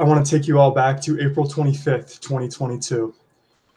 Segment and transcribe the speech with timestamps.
[0.00, 3.14] I want to take you all back to April 25th, 2022.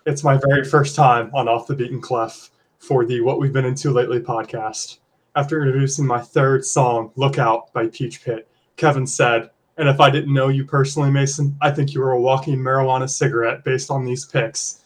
[0.08, 2.50] It's my very first time on Off the Beaten Clef
[2.80, 4.98] for the What We've Been Into Lately podcast.
[5.36, 10.34] After introducing my third song, Lookout by Peach Pit, Kevin said, and if I didn't
[10.34, 14.26] know you personally, Mason, I think you were a walking marijuana cigarette based on these
[14.26, 14.80] picks.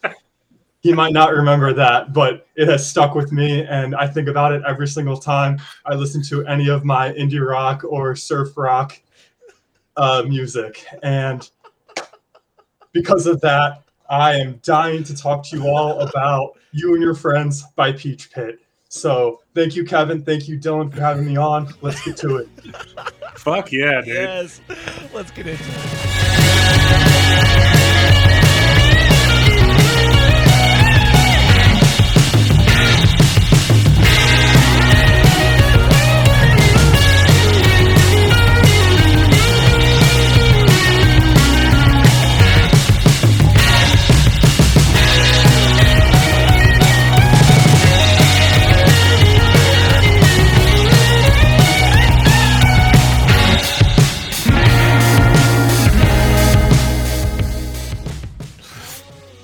[0.82, 4.52] he might not remember that, but it has stuck with me, and I think about
[4.52, 9.00] it every single time I listen to any of my indie rock or surf rock
[9.98, 10.86] uh, music.
[11.04, 11.50] And
[12.92, 17.16] because of that, I am dying to talk to you all about You and Your
[17.16, 18.60] Friends by Peach Pit.
[18.90, 20.24] So thank you, Kevin.
[20.24, 21.74] Thank you, Dylan, for having me on.
[21.82, 22.50] Let's get to it.
[23.36, 24.16] Fuck yeah, dude.
[24.16, 24.60] Yes.
[25.14, 27.78] Let's get into it.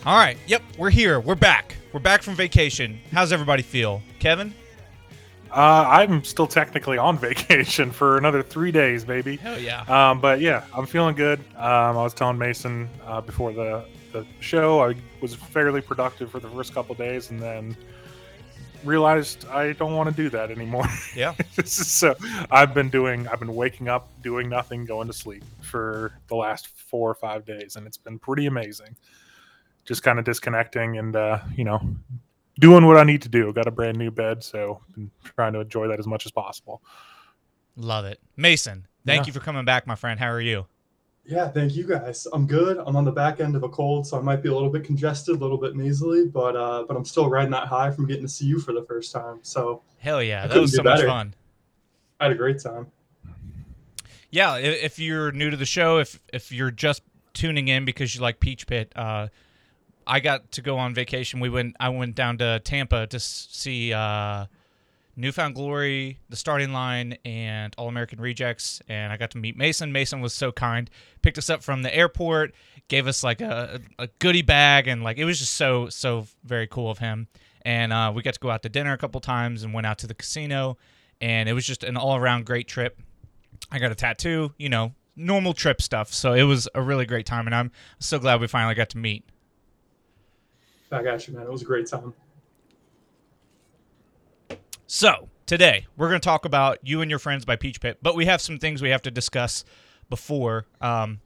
[0.08, 0.38] All right.
[0.48, 0.64] Yep.
[0.78, 1.20] We're here.
[1.20, 1.76] We're back.
[1.92, 3.02] We're back from vacation.
[3.12, 4.02] How's everybody feel?
[4.20, 4.54] Kevin?
[5.52, 9.36] Uh, I'm still technically on vacation for another three days, baby.
[9.36, 9.82] Hell yeah.
[9.82, 11.40] Um, but yeah, I'm feeling good.
[11.58, 13.84] Um, I was telling Mason uh, before the,
[14.14, 17.76] the show, I was fairly productive for the first couple days, and then
[18.86, 20.88] realized I don't want to do that anymore.
[21.18, 21.34] Yeah.
[21.66, 22.16] so
[22.50, 26.70] I've been doing, I've been waking up, doing nothing, going to sleep for the last
[26.70, 28.96] four or five days, and it's been pretty amazing.
[29.88, 31.80] Just kind of disconnecting and uh, you know
[32.60, 33.52] doing what I need to do.
[33.54, 36.82] Got a brand new bed, so been trying to enjoy that as much as possible.
[37.76, 38.20] Love it.
[38.36, 39.28] Mason, thank Yeah.
[39.28, 40.20] you for coming back, my friend.
[40.20, 40.66] How are you?
[41.26, 42.26] Yeah, thank you guys.
[42.32, 42.78] I'm good.
[42.78, 44.84] I'm on the back end of a cold, so I might be a little bit
[44.86, 48.24] congested, a little bit nasally, but uh, but I'm still riding that high from getting
[48.24, 49.40] to see you for the first time.
[49.42, 50.44] So Hell yeah.
[50.46, 51.08] I That was so couldn't much better.
[51.10, 51.34] fun.
[52.20, 52.88] I had a great time.
[54.32, 57.02] Yeah, if you're new to the show, if if you're just
[57.34, 59.28] tuning in because you like Peach Pit, uh,
[60.08, 61.40] I got to go on vacation.
[61.40, 61.76] We went.
[61.80, 64.46] I went down to Tampa to see uh,
[65.16, 69.58] New Found Glory, The Starting Line, and All American Rejects, and I got to meet
[69.58, 69.92] Mason.
[69.92, 70.90] Mason was so kind,
[71.22, 72.54] picked us up from the airport,
[72.88, 76.68] gave us like a, a goodie bag, and like it was just so so very
[76.68, 77.28] cool of him.
[77.64, 79.98] And uh, we got to go out to dinner a couple times and went out
[80.00, 80.78] to the casino,
[81.20, 83.02] and it was just an all around great trip.
[83.72, 86.14] I got a tattoo, you know, normal trip stuff.
[86.14, 88.98] So it was a really great time, and I'm so glad we finally got to
[88.98, 89.26] meet.
[90.90, 91.44] Back at you, man.
[91.44, 92.14] It was a great time.
[94.88, 98.16] So today we're going to talk about you and your friends by Peach Pit, but
[98.16, 99.66] we have some things we have to discuss
[100.10, 101.20] before, um,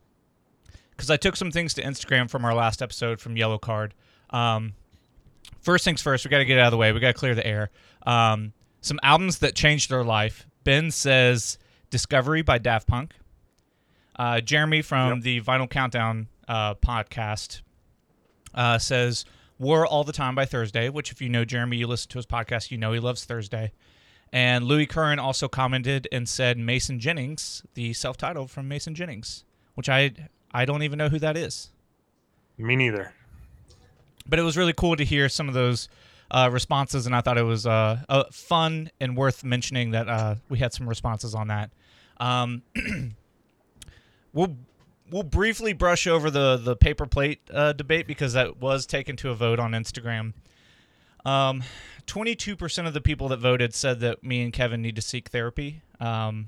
[0.92, 3.92] because I took some things to Instagram from our last episode from Yellowcard.
[4.32, 4.74] Um,
[5.62, 6.92] first things first, we got to get out of the way.
[6.92, 7.70] We got to clear the air.
[8.06, 10.48] Um, some albums that changed their life.
[10.64, 11.60] Ben says
[11.92, 13.14] Discovery by Daft Punk.
[14.16, 15.24] Uh, Jeremy from Yep.
[15.24, 17.62] the Vinyl Countdown uh, podcast
[18.56, 19.26] uh, says
[19.62, 22.26] War All the Time by Thursday, which, if you know Jeremy, you listen to his
[22.26, 23.72] podcast, you know he loves Thursday.
[24.34, 29.44] And Louis Curran also commented and said Mason Jennings, the self titled from Mason Jennings,
[29.76, 30.14] which I
[30.52, 31.70] I don't even know who that is.
[32.58, 33.14] Me neither.
[34.28, 35.90] But it was really cool to hear some of those
[36.32, 40.36] uh, responses, and I thought it was uh, uh, fun and worth mentioning that uh,
[40.50, 41.70] we had some responses on that.
[42.18, 42.64] Um,
[44.34, 44.58] we'll
[45.12, 49.30] we'll briefly brush over the the paper plate uh, debate because that was taken to
[49.30, 50.34] a vote on Instagram.
[51.24, 51.62] Um,
[52.08, 55.82] 22% of the people that voted said that me and Kevin need to seek therapy.
[56.00, 56.48] Um,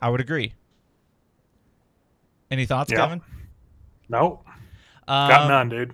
[0.00, 0.52] I would agree.
[2.50, 2.98] Any thoughts, Yeah.
[2.98, 3.22] Kevin?
[4.08, 4.46] Nope.
[5.08, 5.92] Got Um, none, dude.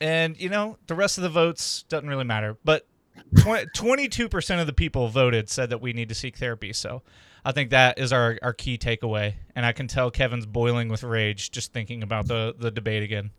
[0.00, 2.86] and you know the rest of the votes doesn't really matter but
[3.34, 7.02] 22% of the people voted said that we need to seek therapy so
[7.48, 11.02] i think that is our, our key takeaway and i can tell kevin's boiling with
[11.02, 13.30] rage just thinking about the, the debate again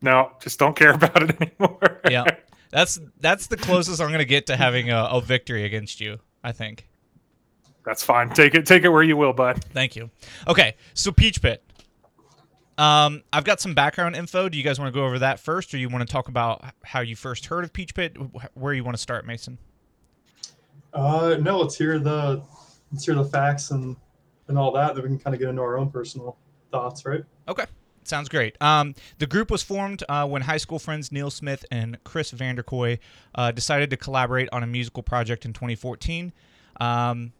[0.00, 2.00] No, just don't care about it anymore.
[2.08, 2.24] yeah
[2.70, 6.18] that's that's the closest i'm going to get to having a, a victory against you
[6.44, 6.88] i think
[7.84, 8.30] That's fine.
[8.30, 9.64] Take it take it where you will, bud.
[9.72, 10.10] thank you
[10.46, 11.62] okay so peach pit
[12.78, 14.50] um, I've got some background info.
[14.50, 16.62] Do you guys want to go over that first, or you want to talk about
[16.84, 18.18] how you first heard of Peach Pit?
[18.52, 19.56] Where you want to start, Mason?
[20.92, 22.42] Uh, no, let's hear the
[22.92, 23.96] let's hear the facts and
[24.48, 24.94] and all that.
[24.94, 26.36] Then we can kind of get into our own personal
[26.70, 27.24] thoughts, right?
[27.48, 27.64] Okay.
[28.04, 28.60] Sounds great.
[28.62, 33.00] Um, the group was formed uh, when high school friends Neil Smith and Chris Vanderkooy
[33.34, 36.32] uh, decided to collaborate on a musical project in 2014.
[36.80, 37.32] Um,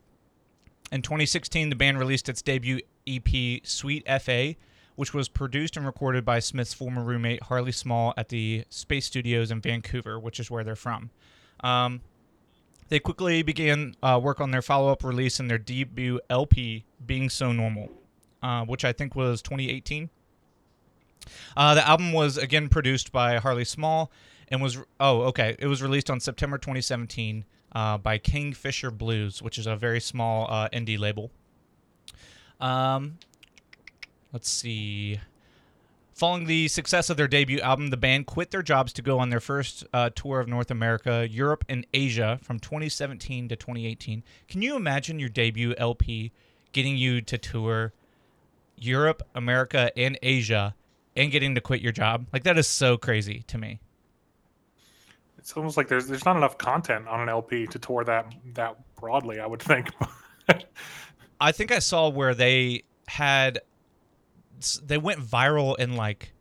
[0.91, 4.57] in 2016, the band released its debut EP Sweet FA,
[4.97, 9.53] which was produced and recorded by Smith's former roommate Harley Small at the Space Studios
[9.53, 11.11] in Vancouver, which is where they're from.
[11.61, 12.01] Um,
[12.89, 17.29] they quickly began uh, work on their follow up release and their debut LP, Being
[17.29, 17.91] So Normal,
[18.43, 20.11] uh, which I think was 2018.
[21.57, 24.13] Uh, the album was again produced by Harley Small
[24.49, 29.59] and was, oh, okay, it was released on September 2017 uh, by Kingfisher Bluez, which
[29.59, 31.31] is a very small uh, indie label.
[32.61, 33.19] Um,
[34.33, 35.21] let's see.
[36.17, 39.29] Following the success of their debut album, the band quit their jobs to go on
[39.29, 44.25] their first uh, tour of North America, Europe, and Asia from 2017 to 2018.
[44.49, 46.33] Can you imagine your debut LP
[46.73, 47.93] getting you to tour
[48.77, 50.75] Europe, America, and Asia
[51.15, 52.25] and getting to quit your job?
[52.33, 53.79] Like, that is so crazy to me.
[55.37, 58.79] It's almost like there's there's not enough content on an LP to tour that that
[58.97, 59.39] broadly.
[59.39, 59.91] I would think.
[61.43, 63.61] I think I saw where they had
[64.85, 66.33] they went viral in like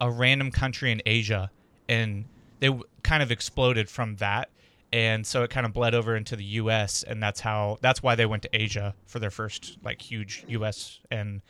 [0.00, 1.50] a random country in Asia,
[1.88, 2.24] and
[2.60, 4.50] they kind of exploded from that,
[4.92, 7.02] and so it kind of bled over into the U.S.
[7.02, 11.00] and that's how that's why they went to Asia for their first like huge U.S.
[11.10, 11.42] and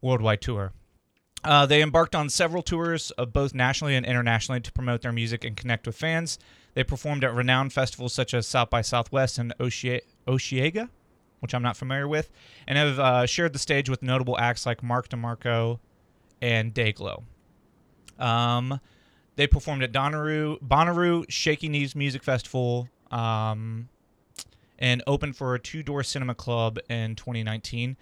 [0.00, 0.72] worldwide tour.
[1.44, 5.44] Uh, they embarked on several tours, of both nationally and internationally, to promote their music
[5.44, 6.38] and connect with fans.
[6.74, 10.88] They performed at renowned festivals such as South by Southwest and Osheaga,
[11.42, 12.30] which I'm not familiar with,
[12.68, 15.80] and have uh, shared the stage with notable acts like Mac DeMarco
[16.40, 17.24] and Dayglow.
[18.18, 18.78] Um,
[19.34, 23.88] they performed at Bonnaroo, Bonnaroo Shaky Knees Music Festival, um,
[24.78, 27.96] and opened for a Two Door Cinema Club in 2019.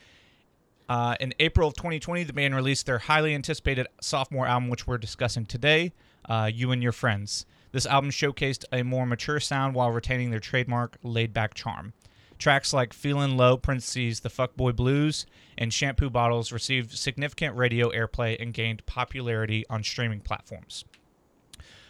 [0.88, 4.98] Uh, in April of 2020, the band released their highly anticipated sophomore album, which we're
[4.98, 5.92] discussing today,
[6.28, 7.46] uh, You and Your Friends.
[7.72, 11.92] This album showcased a more mature sound while retaining their trademark laid back charm.
[12.40, 15.26] Tracks like Feeling Low, parentheses, The Fuckboy Blues,
[15.58, 20.86] and Shampoo Bottles received significant radio airplay and gained popularity on streaming platforms.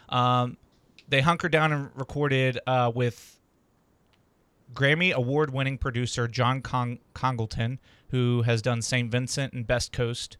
[0.09, 0.57] Um,
[1.09, 3.39] they hunkered down and recorded uh, with
[4.75, 9.11] Grammy award winning producer John Cong- Congleton, who has done St.
[9.11, 10.37] Vincent and Best Coast.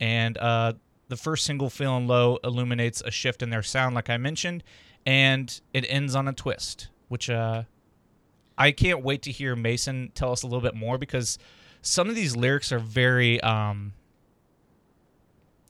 [0.00, 0.72] And uh,
[1.08, 4.64] the first single, Feeling Low, illuminates a shift in their sound, like I mentioned,
[5.04, 7.64] and it ends on a twist, which uh,
[8.56, 11.38] I can't wait to hear Mason tell us a little bit more because
[11.80, 13.92] some of these lyrics are very um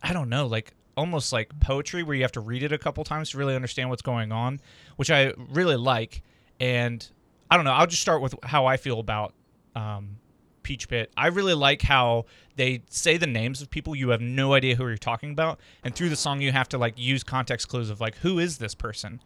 [0.03, 3.05] I don't know, like almost like poetry where you have to read it a couple
[3.05, 4.61] times to really understand what's going on,
[4.97, 6.23] which I really like.
[6.61, 7.07] And
[7.51, 9.35] I don't know, I'll just start with how I feel about
[9.75, 10.17] um,
[10.63, 11.13] Peach Pit.
[11.17, 12.27] I really like how
[12.57, 15.95] they say the names of people you have no idea who you're talking about, and
[15.95, 18.75] through the song you have to like use context clues of like who is this
[18.75, 19.21] person,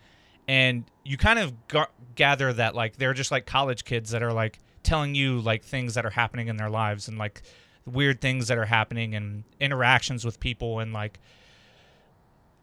[0.49, 1.53] and you kind of
[2.15, 5.95] gather that like they're just like college kids that are like telling you like things
[5.95, 7.43] that are happening in their lives and like
[7.85, 11.19] weird things that are happening and interactions with people and like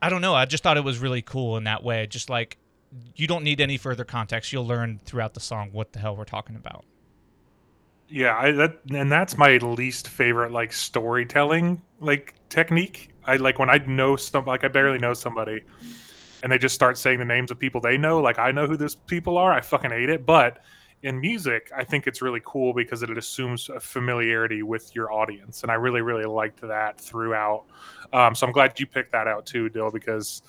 [0.02, 0.36] I don't know.
[0.36, 2.08] I just thought it was really cool in that way.
[2.08, 2.58] Just like
[3.16, 4.52] you don't need any further context.
[4.52, 6.84] You'll learn throughout the song what the hell we're talking about.
[8.10, 13.12] Yeah, I, that and that's my least favorite like storytelling like technique.
[13.26, 15.62] I like when I know some like I barely know somebody
[16.44, 18.20] and they just start saying the names of people they know.
[18.20, 19.52] Like I know who those people are.
[19.52, 20.26] I fucking hate it.
[20.26, 20.60] But
[21.02, 25.64] in music, I think it's really cool because it assumes a familiarity with your audience,
[25.64, 27.66] and I really, really liked that throughout.
[28.12, 30.44] Um, so I'm glad you picked that out too, Dill, because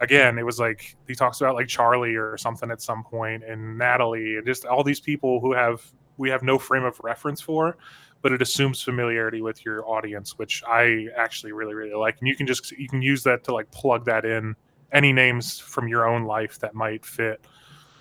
[0.00, 3.76] again, it was like he talks about like Charlie or something at some point, and
[3.76, 5.82] Natalie, and just all these people who have
[6.18, 7.76] we have no frame of reference for,
[8.22, 12.18] but it assumes familiarity with your audience, which I actually really, really like.
[12.18, 14.56] And you can just you can use that to like plug that in
[14.92, 17.44] any names from your own life that might fit,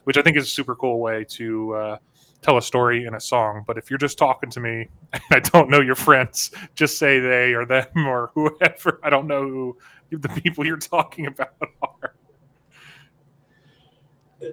[0.06, 1.98] which I think is a super cool way to uh,
[2.41, 3.63] tell a story in a song.
[3.65, 7.20] But if you're just talking to me and I don't know your friends, just say
[7.20, 9.00] they or them or whoever.
[9.03, 9.75] I don't know
[10.10, 12.15] who the people you're talking about are.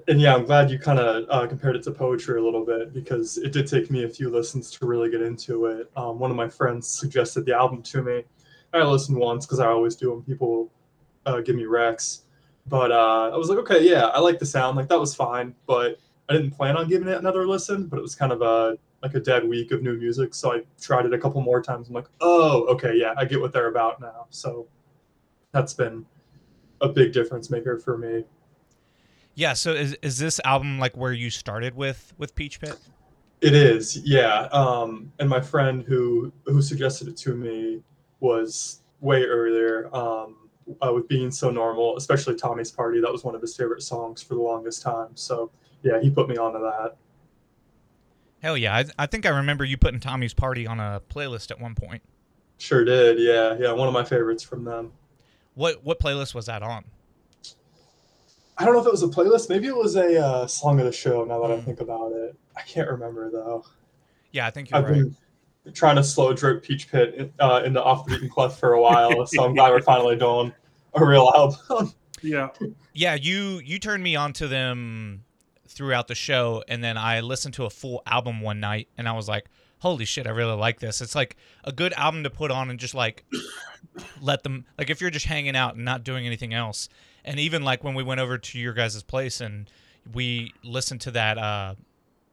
[0.08, 2.94] And yeah, I'm glad you kind of uh, compared it to poetry a little bit
[2.94, 5.90] because it did take me a few listens to really get into it.
[5.94, 8.24] Um, one of my friends suggested the album to me.
[8.72, 10.72] I listened once because I always do when people
[11.26, 12.22] uh, give me Rex.
[12.66, 14.76] But uh, I was like, okay, yeah, I like the sound.
[14.76, 17.86] Like that was fine, but I didn't plan on giving it another listen.
[17.86, 20.62] But it was kind of a like a dead week of new music, so I
[20.80, 21.88] tried it a couple more times.
[21.88, 24.26] I'm like, oh, okay, yeah, I get what they're about now.
[24.30, 24.66] So
[25.52, 26.06] that's been
[26.80, 28.24] a big difference maker for me.
[29.34, 29.52] Yeah.
[29.52, 32.78] So is is this album like where you started with with Peach Pit?
[33.40, 34.48] It is, yeah.
[34.52, 37.82] Um, and my friend who who suggested it to me
[38.20, 39.94] was way earlier.
[39.94, 40.43] Um,
[40.84, 43.00] uh, with being so normal, especially Tommy's Party.
[43.00, 45.08] That was one of his favorite songs for the longest time.
[45.14, 45.50] So
[45.82, 46.96] yeah, he put me onto that.
[48.42, 48.74] Hell yeah!
[48.76, 52.02] I, I think I remember you putting Tommy's Party on a playlist at one point.
[52.58, 53.18] Sure did.
[53.18, 53.72] Yeah, yeah.
[53.72, 54.92] One of my favorites from them.
[55.54, 56.84] What what playlist was that on?
[58.56, 59.48] I don't know if it was a playlist.
[59.48, 61.24] Maybe it was a uh, song of the show.
[61.24, 61.64] Now that I Mm.
[61.64, 63.64] think about it, I can't remember though.
[64.30, 64.94] Yeah, I think you're I've right.
[64.94, 65.16] been
[65.72, 69.26] trying to slow drip Peach Pit uh, into Off the Beaten Clef for a while,
[69.26, 70.52] so I'm glad we're finally doing
[70.94, 71.92] a real album.
[72.22, 72.48] Yeah.
[72.94, 75.24] Yeah, you you turned me on to them
[75.68, 79.12] throughout the show, and then I listened to a full album one night, and I
[79.12, 79.44] was like,
[79.80, 82.78] "Holy shit, I really like this." It's like a good album to put on and
[82.78, 83.26] just like
[84.22, 86.88] let them like if you're just hanging out and not doing anything else.
[87.26, 89.68] And even like when we went over to your guys' place and
[90.12, 91.74] we listened to that uh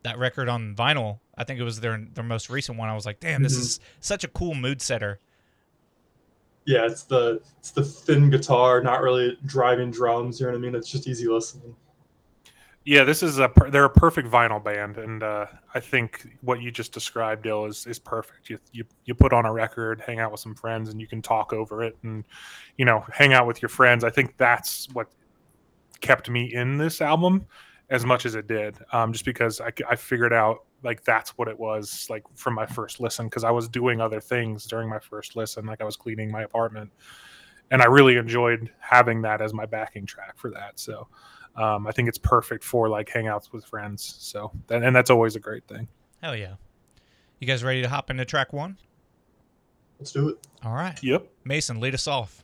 [0.04, 2.88] that record on vinyl, I think it was their their most recent one.
[2.88, 3.62] I was like, "Damn, this Mhm.
[3.62, 5.20] is such a cool mood setter."
[6.66, 10.40] yeah, it's the it's the thin guitar, not really driving drums.
[10.40, 10.76] You know what I mean?
[10.76, 11.76] It's just easy listening.
[12.84, 16.72] Yeah, this is a they're a perfect vinyl band, and uh, I think what you
[16.72, 18.50] just described, Dill, is is perfect.
[18.50, 21.22] You, you you put on a record, hang out with some friends, and you can
[21.22, 22.24] talk over it, and
[22.78, 24.04] you know, hang out with your friends.
[24.04, 25.08] I think that's what
[26.00, 27.46] kept me in this album
[27.90, 31.48] as much as it did, um, just because I, I figured out like that's what
[31.48, 35.00] it was like from my first listen, because I was doing other things during my
[35.00, 36.92] first listen, like I was cleaning my apartment,
[37.72, 40.80] and I really enjoyed having that as my backing track for that.
[40.80, 41.08] So
[41.56, 44.16] um, I think it's perfect for like hangouts with friends.
[44.20, 45.88] So and, and that's always a great thing.
[46.22, 46.56] Hell yeah.
[47.40, 48.78] You guys ready to hop into track 1?
[50.00, 50.48] Let's do it.
[50.64, 51.02] All right.
[51.02, 51.28] Yep.
[51.44, 52.44] Mason, lead us off.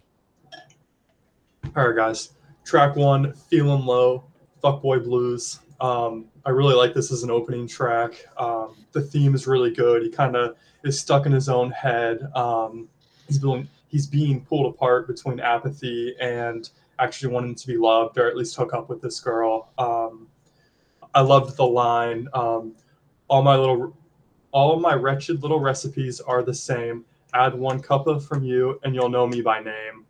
[1.76, 2.32] All right, guys.
[2.66, 4.26] Track one, "Feeling Low,"
[4.64, 5.60] Fuckboy Blues.
[5.80, 8.26] Um, I really like this as an opening track.
[8.38, 10.02] Um, the theme is really good.
[10.02, 12.28] He kind of is stuck in his own head.
[12.36, 12.88] Um,
[13.28, 16.70] he's being he's being pulled apart between apathy and
[17.00, 19.72] actually wanting to be loved, or at least hook up with this girl.
[19.78, 20.28] Um,
[21.14, 22.28] I loved the line.
[22.34, 22.74] Um,
[23.28, 23.96] all my little,
[24.52, 27.06] all my wretched little recipes are the same.
[27.34, 30.06] Add one cup of from you, and you'll know me by name.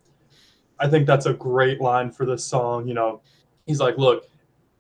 [0.80, 2.88] I think that's a great line for this song.
[2.88, 3.22] You know,
[3.66, 4.30] he's like, look,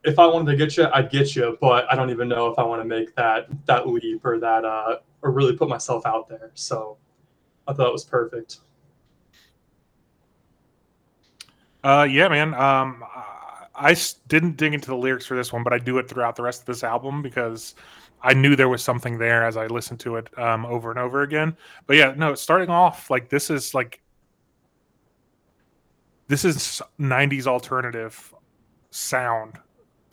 [0.03, 2.57] if I wanted to get you, I'd get you, but I don't even know if
[2.57, 6.27] I want to make that that leap or that uh or really put myself out
[6.27, 6.51] there.
[6.53, 6.97] So
[7.67, 8.57] I thought it was perfect.
[11.83, 12.53] Uh, yeah, man.
[12.53, 13.03] Um,
[13.75, 13.95] I
[14.27, 16.61] didn't dig into the lyrics for this one, but I do it throughout the rest
[16.61, 17.75] of this album because
[18.21, 21.21] I knew there was something there as I listened to it um, over and over
[21.21, 21.55] again.
[21.85, 24.01] But yeah, no, starting off like this is like
[26.27, 28.33] this is 90s alternative
[28.89, 29.59] sound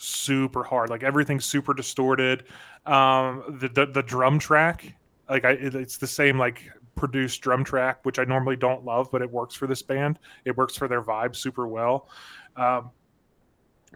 [0.04, 2.44] super hard like everything's super distorted.
[2.86, 4.94] Um the the, the drum track
[5.28, 6.62] like i it- it's the same like
[6.96, 10.18] produced drum track which i normally don't love but it works for this band.
[10.44, 12.08] It works for their vibe super well.
[12.56, 12.90] Um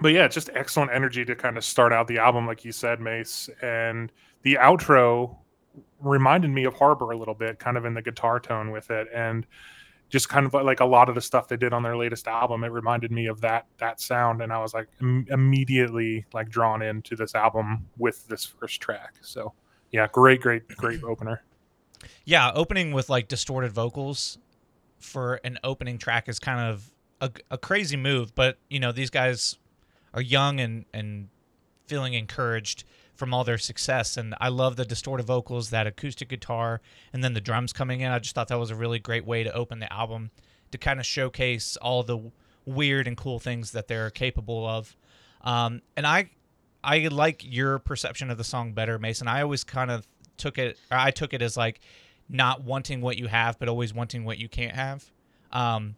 [0.00, 2.72] but yeah it's just excellent energy to kind of start out the album like you
[2.72, 3.50] said mace.
[3.62, 4.10] And
[4.42, 5.36] the outro
[6.00, 9.08] reminded me of harbor a little bit kind of in the guitar tone with it.
[9.14, 9.46] And
[10.08, 12.64] just kind of like a lot of the stuff they did on their latest album
[12.64, 16.82] it reminded me of that that sound and i was like Im- immediately like drawn
[16.82, 19.14] into this album with this first track.
[19.20, 19.52] So
[19.92, 21.42] yeah great great great opener.
[22.24, 24.38] Yeah, opening with like distorted vocals
[24.98, 29.10] for an opening track is kind of a, a crazy move, but you know, these
[29.10, 29.58] guys
[30.14, 31.28] are young and and
[31.86, 32.84] feeling encouraged
[33.18, 36.80] from all their success and I love the distorted vocals, that acoustic guitar
[37.12, 38.12] and then the drums coming in.
[38.12, 40.30] I just thought that was a really great way to open the album
[40.70, 42.30] to kind of showcase all the
[42.64, 44.96] weird and cool things that they're capable of.
[45.42, 46.30] Um, and I
[46.84, 49.26] I like your perception of the song better, Mason.
[49.26, 50.06] I always kind of
[50.36, 51.80] took it I took it as like
[52.28, 55.10] not wanting what you have but always wanting what you can't have.
[55.50, 55.96] Um,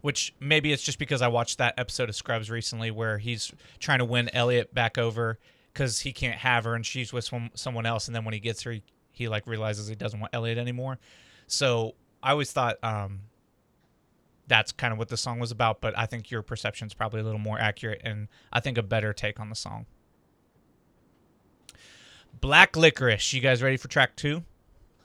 [0.00, 4.00] which maybe it's just because I watched that episode of Scrubs recently where he's trying
[4.00, 5.38] to win Elliot back over
[5.72, 8.40] because he can't have her and she's with some, someone else, and then when he
[8.40, 10.98] gets her, he, he like realizes he doesn't want Elliot anymore.
[11.46, 13.20] So I always thought um,
[14.46, 17.20] that's kind of what the song was about, but I think your perception is probably
[17.20, 19.86] a little more accurate and I think a better take on the song.
[22.40, 24.42] Black Licorice, you guys ready for track two?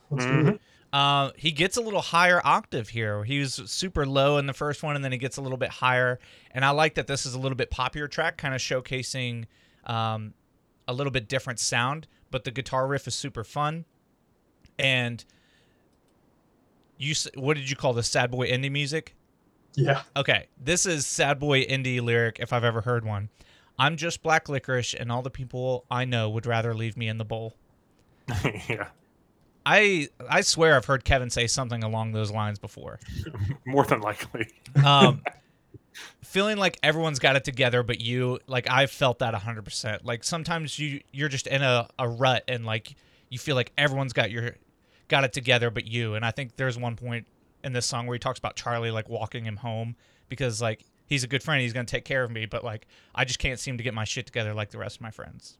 [0.09, 0.53] Let's do Mhm.
[0.55, 0.61] it.
[0.93, 3.23] Uh, he gets a little higher octave here.
[3.25, 5.69] He was super low in the first one, and then he gets a little bit
[5.69, 6.17] higher.
[6.51, 9.45] And I like that this is a little bit poppier track, kind of showcasing
[9.85, 10.33] um,
[10.87, 12.07] a little bit different sound.
[12.31, 13.85] But the guitar riff is super fun.
[14.77, 15.23] And
[16.97, 18.07] you, what did you call this?
[18.09, 19.15] Sad boy indie music?
[19.75, 20.01] Yeah.
[20.15, 23.29] Okay, this is sad boy indie lyric if I've ever heard one.
[23.79, 27.17] I'm just black licorice, and all the people I know would rather leave me in
[27.19, 27.53] the bowl.
[28.67, 28.87] yeah
[29.65, 32.99] I I swear I've heard Kevin say something along those lines before.
[33.65, 34.47] more than likely
[34.83, 35.21] Um,
[36.23, 40.77] feeling like everyone's got it together but you like i felt that 100% like sometimes
[40.77, 42.95] you you're just in a, a rut and like
[43.29, 44.55] you feel like everyone's got your
[45.07, 46.15] got it together but you.
[46.15, 47.27] And i think there's one point
[47.63, 49.95] in this song where he talks about charlie like walking him home
[50.29, 53.25] because like he's a good friend he's to take care of me but like i
[53.25, 55.57] just can't seem to get my shit together like the rest of my friends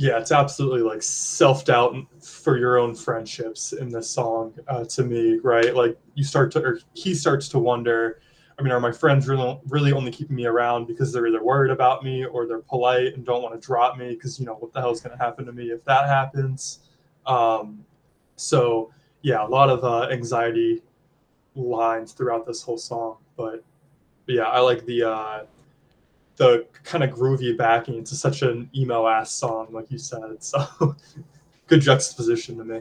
[0.00, 5.38] yeah it's absolutely like self-doubt for your own friendships in this song uh, to me
[5.42, 5.76] right?
[5.76, 8.22] Like you start to or he starts to wonder
[8.58, 11.70] i mean are my friends really, really only keeping me around because they're either worried
[11.70, 14.72] about me or they're polite and don't want to drop me because you know what
[14.72, 16.78] the hell is going to happen to me if that happens?
[17.26, 17.84] Um,
[18.36, 18.90] so
[19.20, 20.82] yeah a lot of uh, anxiety
[21.54, 23.62] lines throughout this whole song but,
[24.24, 25.44] but yeah i like the uh,
[26.40, 30.42] the kind of groovy backing to such an emo ass song, like you said.
[30.42, 30.66] So
[31.66, 32.80] good juxtaposition to me.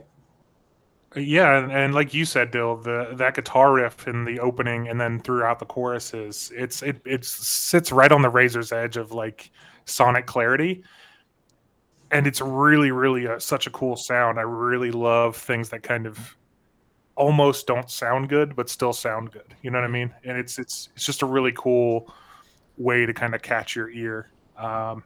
[1.18, 5.02] Yeah, and, and, like you said, Dill, the that guitar riff in the opening and
[5.02, 9.52] then throughout the choruses, it's it it sits right on the razor's edge of like
[9.84, 10.84] sonic clarity,
[12.12, 14.40] and it's really really a, such a cool sound.
[14.40, 16.38] I really love things that kind of
[17.16, 19.54] almost don't sound good but still sound good.
[19.64, 20.14] You know what I mean?
[20.24, 22.14] And it's it's it's just a really cool
[22.80, 24.32] way to kind of catch your ear.
[24.58, 25.04] Um,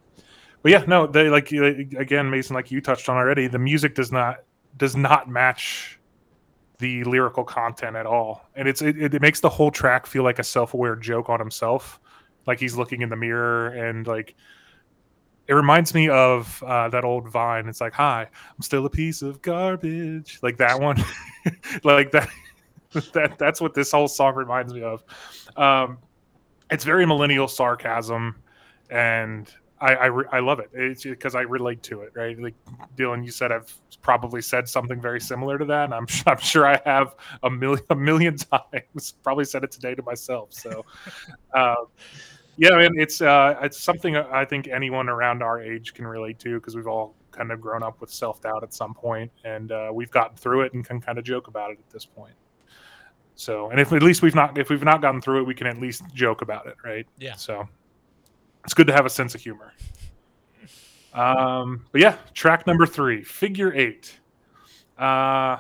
[0.62, 3.48] but yeah, no, they like again, Mason, like you touched on already.
[3.48, 4.44] The music does not
[4.78, 6.00] does not match
[6.80, 10.40] the lyrical content at all, and it's it, it makes the whole track feel like
[10.40, 12.00] a self aware joke on himself,
[12.48, 14.36] like he's looking in the mirror and like.
[15.46, 17.68] It reminds me of uh, that old Vine.
[17.68, 21.04] It's like, "Hi, I'm still a piece of garbage," like that one,
[21.84, 22.30] like that.
[23.14, 25.04] that that's what this whole song reminds me of.
[25.58, 25.98] Um,
[26.74, 28.36] it's very millennial sarcasm,
[28.90, 30.70] and I I, re- I love it.
[30.74, 32.38] It's because I relate to it, right?
[32.40, 32.56] Like
[32.98, 35.86] Dylan, you said I've probably said something very similar to that.
[35.86, 38.38] And I'm I'm sure I have a million a million
[38.74, 39.14] times.
[39.24, 40.50] Probably said it today to myself.
[40.54, 40.86] So,
[41.54, 41.76] uh,
[42.58, 46.40] yeah, I mean, it's uh, it's something I think anyone around our age can relate
[46.40, 49.72] to because we've all kind of grown up with self doubt at some point, and
[49.72, 52.36] uh, we've gotten through it and can kind of joke about it at this point.
[53.36, 55.68] So, and if at least we've not if we've not gotten through it, we can
[55.68, 57.08] at least joke about it, right?
[57.18, 57.36] Yeah.
[57.36, 57.68] So,
[58.64, 59.74] it's good to have a sense of humor.
[61.14, 64.20] Um, but yeah, track number three, figure eight.
[64.98, 65.58] Uh,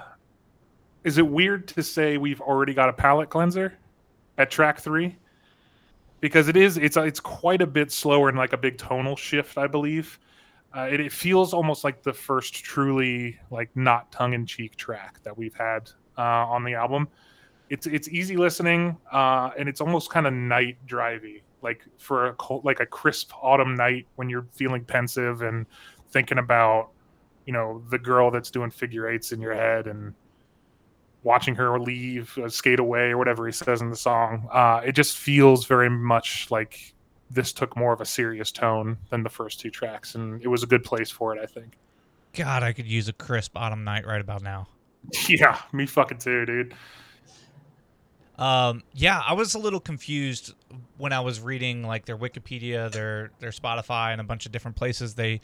[1.04, 3.74] is it weird to say we've already got a palate cleanser
[4.38, 5.18] at track three?
[6.22, 9.58] Because it is, it's it's quite a bit slower and like a big tonal shift,
[9.58, 10.20] I believe.
[10.76, 15.22] Uh, it, it feels almost like the first truly like not tongue in cheek track
[15.24, 17.08] that we've had uh, on the album
[17.70, 22.34] it's it's easy listening uh, and it's almost kind of night drivey like for a
[22.34, 25.66] cold, like a crisp autumn night when you're feeling pensive and
[26.12, 26.90] thinking about
[27.46, 30.14] you know the girl that's doing figure eights in your head and
[31.24, 34.92] watching her leave uh, skate away or whatever he says in the song uh, it
[34.92, 36.94] just feels very much like
[37.32, 40.64] this took more of a serious tone than the first two tracks and it was
[40.64, 41.78] a good place for it i think.
[42.34, 44.68] God i could use a crisp autumn night right about now.
[45.30, 46.76] Yeah me fucking too dude
[48.38, 50.54] um, yeah, I was a little confused
[50.98, 54.76] when I was reading like their Wikipedia, their their Spotify, and a bunch of different
[54.76, 55.16] places.
[55.16, 55.42] They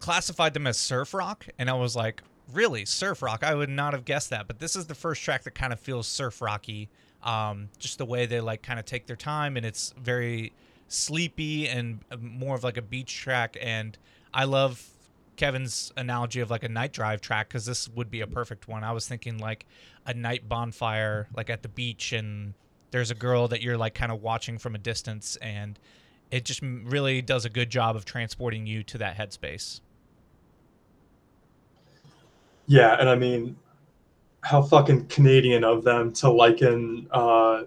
[0.00, 3.44] classified them as surf rock, and I was like, really surf rock?
[3.44, 4.46] I would not have guessed that.
[4.46, 6.88] But this is the first track that kind of feels surf rocky.
[7.22, 10.52] Um, just the way they like kind of take their time, and it's very
[10.88, 13.56] sleepy and uh, more of like a beach track.
[13.60, 13.96] And
[14.34, 14.84] I love
[15.40, 18.84] Kevin's analogy of like a night drive track because this would be a perfect one.
[18.84, 19.64] I was thinking like
[20.04, 22.52] a night bonfire, like at the beach, and
[22.90, 25.78] there's a girl that you're like kind of watching from a distance, and
[26.30, 29.80] it just really does a good job of transporting you to that headspace.
[32.66, 33.56] Yeah, and I mean,
[34.42, 37.62] how fucking Canadian of them to liken uh,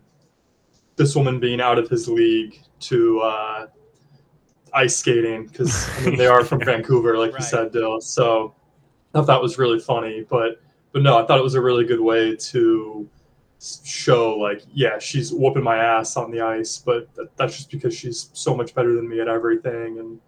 [0.95, 3.65] this woman being out of his league to uh,
[4.73, 7.39] ice skating because I mean, they are from Vancouver, like right.
[7.39, 8.01] you said, Dill.
[8.01, 8.55] So
[9.13, 11.85] I thought that was really funny, but but no, I thought it was a really
[11.85, 13.09] good way to
[13.83, 17.07] show like, yeah, she's whooping my ass on the ice, but
[17.37, 19.99] that's just because she's so much better than me at everything.
[19.99, 20.19] And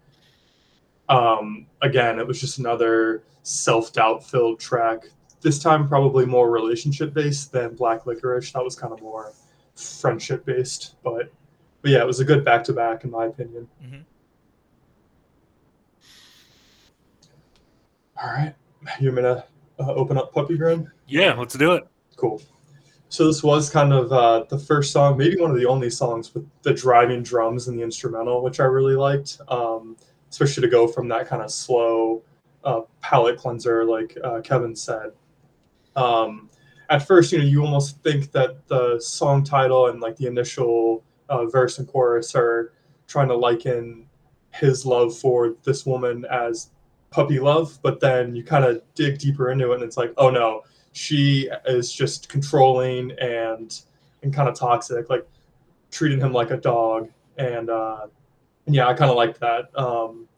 [1.08, 5.04] um, again, it was just another self doubt filled track.
[5.40, 8.52] This time, probably more relationship based than Black Licorice.
[8.52, 9.32] That was kind of more
[9.76, 11.30] friendship based, but
[11.82, 13.68] but yeah, it was a good back to back in my opinion.
[13.84, 14.00] Mm-hmm.
[18.22, 18.54] All right.
[19.00, 19.44] You want me to
[19.80, 20.90] uh, open up Puppy Grin?
[21.06, 21.86] Yeah, let's do it.
[22.16, 22.40] Cool.
[23.08, 26.34] So this was kind of uh, the first song, maybe one of the only songs
[26.34, 29.96] with the driving drums and the instrumental, which I really liked, um,
[30.30, 32.22] especially to go from that kind of slow
[32.64, 35.12] uh, palate cleanser, like uh, Kevin said.
[35.94, 36.50] Um,
[36.90, 41.04] at first, you know, you almost think that the song title and like the initial
[41.28, 42.72] uh, verse and chorus are
[43.06, 44.06] trying to liken
[44.50, 46.70] his love for this woman as
[47.16, 50.28] puppy love, but then you kind of dig deeper into it and it's like, oh
[50.28, 53.80] no, she is just controlling and
[54.22, 55.26] and kind of toxic, like
[55.90, 57.08] treating him like a dog.
[57.38, 58.08] And uh,
[58.66, 59.70] yeah, I kind of like that.
[59.78, 60.28] Um,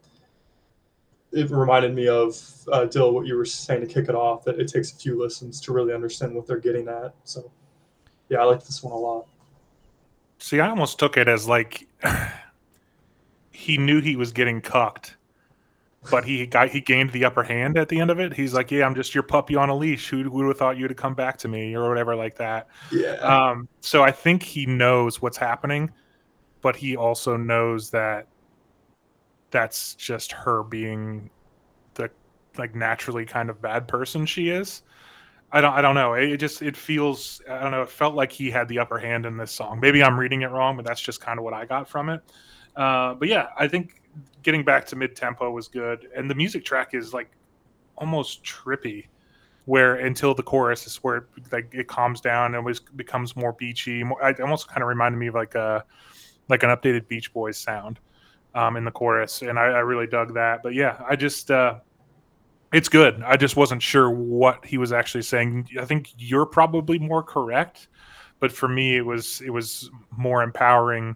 [1.32, 2.40] it reminded me of
[2.72, 4.44] uh, Dill, what you were saying to kick it off.
[4.44, 7.12] That it takes a few listens to really understand what they're getting at.
[7.24, 7.50] So,
[8.28, 9.26] yeah, I like this one a lot.
[10.38, 11.88] See, I almost took it as like
[13.50, 15.16] he knew he was getting cucked,
[16.10, 18.32] but he got he gained the upper hand at the end of it.
[18.32, 20.08] He's like, "Yeah, I'm just your puppy on a leash.
[20.08, 22.68] Who, who would have thought you'd have come back to me or whatever like that."
[22.92, 23.14] Yeah.
[23.14, 25.90] Um, so I think he knows what's happening,
[26.60, 28.28] but he also knows that
[29.50, 31.30] that's just her being
[31.94, 32.10] the
[32.56, 34.82] like naturally kind of bad person she is.
[35.50, 36.14] I don't I don't know.
[36.14, 39.26] It just it feels I don't know, it felt like he had the upper hand
[39.26, 39.80] in this song.
[39.80, 42.20] Maybe I'm reading it wrong, but that's just kind of what I got from it.
[42.76, 43.97] Uh, but yeah, I think
[44.42, 46.08] getting back to mid tempo was good.
[46.16, 47.30] And the music track is like
[47.96, 49.06] almost trippy
[49.68, 53.52] where until the chorus is where it, like it calms down and was becomes more
[53.52, 54.02] beachy.
[54.02, 55.84] More, it almost kind of reminded me of like a
[56.48, 57.98] like an updated Beach Boys sound
[58.54, 60.62] um, in the chorus, and I, I really dug that.
[60.62, 61.80] But yeah, I just uh,
[62.72, 63.22] it's good.
[63.22, 65.68] I just wasn't sure what he was actually saying.
[65.78, 67.88] I think you're probably more correct,
[68.40, 71.14] but for me, it was it was more empowering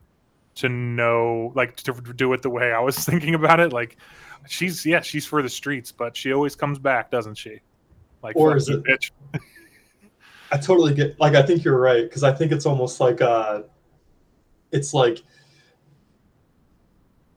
[0.56, 3.72] to know, like, to do it the way I was thinking about it.
[3.72, 3.96] Like,
[4.48, 7.60] she's yeah, she's for the streets, but she always comes back, doesn't she?
[8.22, 9.10] Like, Or is it- bitch?
[10.52, 13.62] I totally get like I think you're right because I think it's almost like uh
[14.70, 15.22] it's like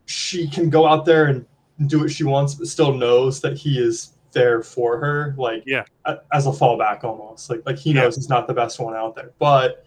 [0.05, 1.45] she can go out there and
[1.87, 5.85] do what she wants but still knows that he is there for her like Yeah.
[6.33, 8.01] as a fallback almost like like he Yeah.
[8.01, 9.85] knows he's not the best one out there but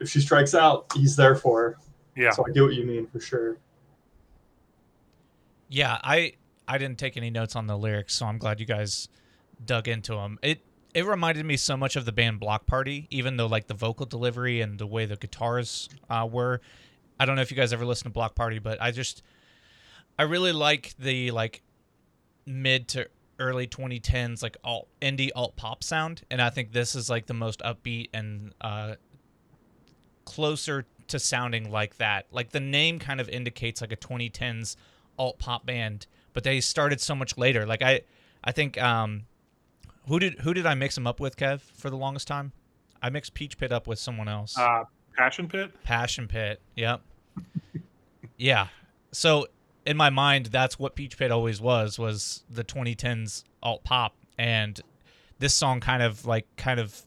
[0.00, 1.78] if she strikes out he's there for her
[2.16, 3.58] Yeah, so I get what you mean for sure
[5.68, 6.34] Yeah, I
[6.68, 9.08] I didn't take any notes on the lyrics, so I'm glad you guys
[9.64, 10.38] dug into them.
[10.42, 10.60] It
[10.94, 14.06] it reminded me so much of the band Block Party, even though like the vocal
[14.06, 16.60] delivery and the way the guitars uh, were.
[17.18, 19.22] I don't know if you guys ever listened to Block Party, but I just
[20.18, 21.62] I really like the like
[22.46, 23.08] mid to
[23.40, 27.34] early 2010s like alt indie alt pop sound, and I think this is like the
[27.34, 28.94] most upbeat and uh,
[30.24, 32.26] closer to sounding like that.
[32.30, 34.76] Like the name kind of indicates like a 2010s
[35.18, 37.66] alt pop band, but they started so much later.
[37.66, 38.02] Like I,
[38.42, 39.24] I think um,
[40.08, 42.52] who did who did I mix them up with, Kev, for the longest time?
[43.02, 44.56] I mixed Peach Pit up with someone else.
[44.58, 44.84] uh,
[45.16, 45.72] Passion Pit.
[45.84, 46.60] Passion Pit.
[46.76, 47.00] Yep.
[48.36, 48.68] yeah.
[49.12, 49.46] So
[49.86, 54.80] in my mind, that's what Peach Pit always was was the 2010s alt pop, and
[55.38, 57.02] this song kind of like kind of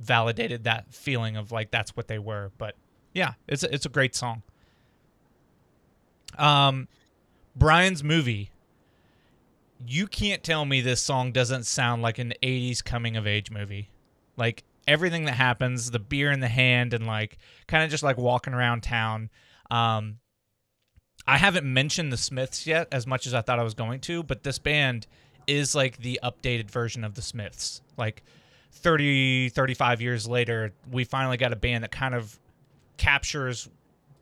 [0.00, 2.50] validated that feeling of like that's what they were.
[2.58, 2.76] But
[3.14, 4.42] yeah, it's a, it's a great song.
[6.38, 6.88] Um,
[7.54, 8.50] Brian's movie.
[9.84, 13.90] You can't tell me this song doesn't sound like an 80s coming of age movie.
[14.36, 18.16] Like everything that happens, the beer in the hand and like kind of just like
[18.16, 19.30] walking around town.
[19.70, 20.18] Um
[21.26, 24.22] I haven't mentioned the Smiths yet as much as I thought I was going to,
[24.22, 25.06] but this band
[25.46, 27.80] is like the updated version of the Smiths.
[27.96, 28.22] Like
[28.72, 32.38] 30 35 years later, we finally got a band that kind of
[32.96, 33.68] captures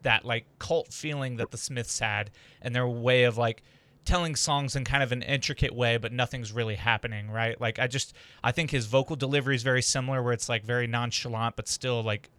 [0.02, 2.30] that like cult feeling that the Smiths had
[2.62, 3.62] and their way of like
[4.04, 7.61] telling songs in kind of an intricate way but nothing's really happening right?
[7.61, 10.87] Like i just i think his vocal delivery is very similar where it's like very
[10.87, 12.30] nonchalant but still like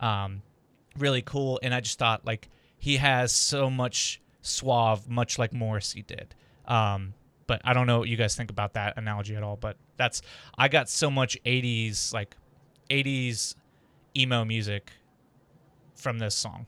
[0.00, 0.42] um
[0.98, 1.58] really cool.
[1.62, 6.34] And i just thought like he has so much suave much like morrissey did.
[6.66, 7.14] Um
[7.46, 10.20] but i don't know what you guys think about that analogy at all but that's
[10.58, 12.36] i got so much 80s like
[12.90, 13.54] 80s
[14.16, 14.90] emo music
[15.96, 16.66] from this song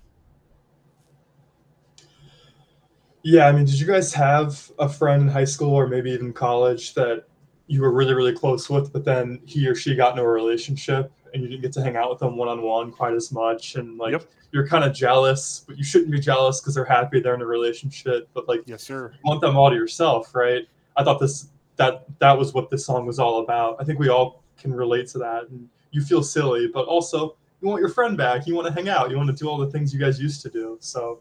[3.23, 6.33] Yeah, I mean, did you guys have a friend in high school or maybe even
[6.33, 7.25] college that
[7.67, 11.13] you were really, really close with, but then he or she got into a relationship
[11.35, 13.75] and you didn't get to hang out with them one on one quite as much?
[13.75, 14.25] And like, Yep.
[14.53, 17.47] you're kind of jealous, but you shouldn't be jealous because they're happy they're in a
[17.47, 19.13] relationship, but like, Yes, sir.
[19.13, 20.67] you want them all to yourself, right?
[20.97, 23.77] I thought this, that, that was what this song was all about.
[23.79, 25.49] I think we all can relate to that.
[25.51, 28.47] And you feel silly, but also you want your friend back.
[28.47, 29.11] You want to hang out.
[29.11, 30.77] You want to do all the things you guys used to do.
[30.81, 31.21] So,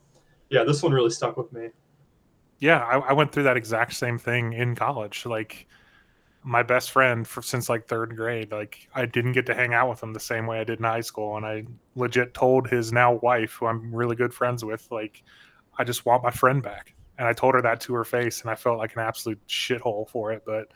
[0.49, 1.69] yeah, this one really stuck with me.
[2.59, 5.67] yeah I, I went through that exact same thing in college like
[6.43, 9.89] my best friend for since like third grade like i didn't get to hang out
[9.89, 11.63] with him the same way i did in high school and i
[11.95, 15.23] legit told his now wife who i'm really good friends with like
[15.77, 18.49] i just want my friend back and I told her that to her face, and
[18.49, 20.43] I felt like an absolute shithole for it.
[20.45, 20.67] But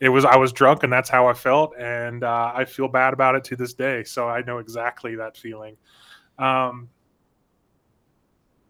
[0.00, 3.12] it was I was drunk, and that's how I felt, and uh, I feel bad
[3.12, 4.04] about it to this day.
[4.04, 5.76] So I know exactly that feeling.
[6.38, 6.88] Um,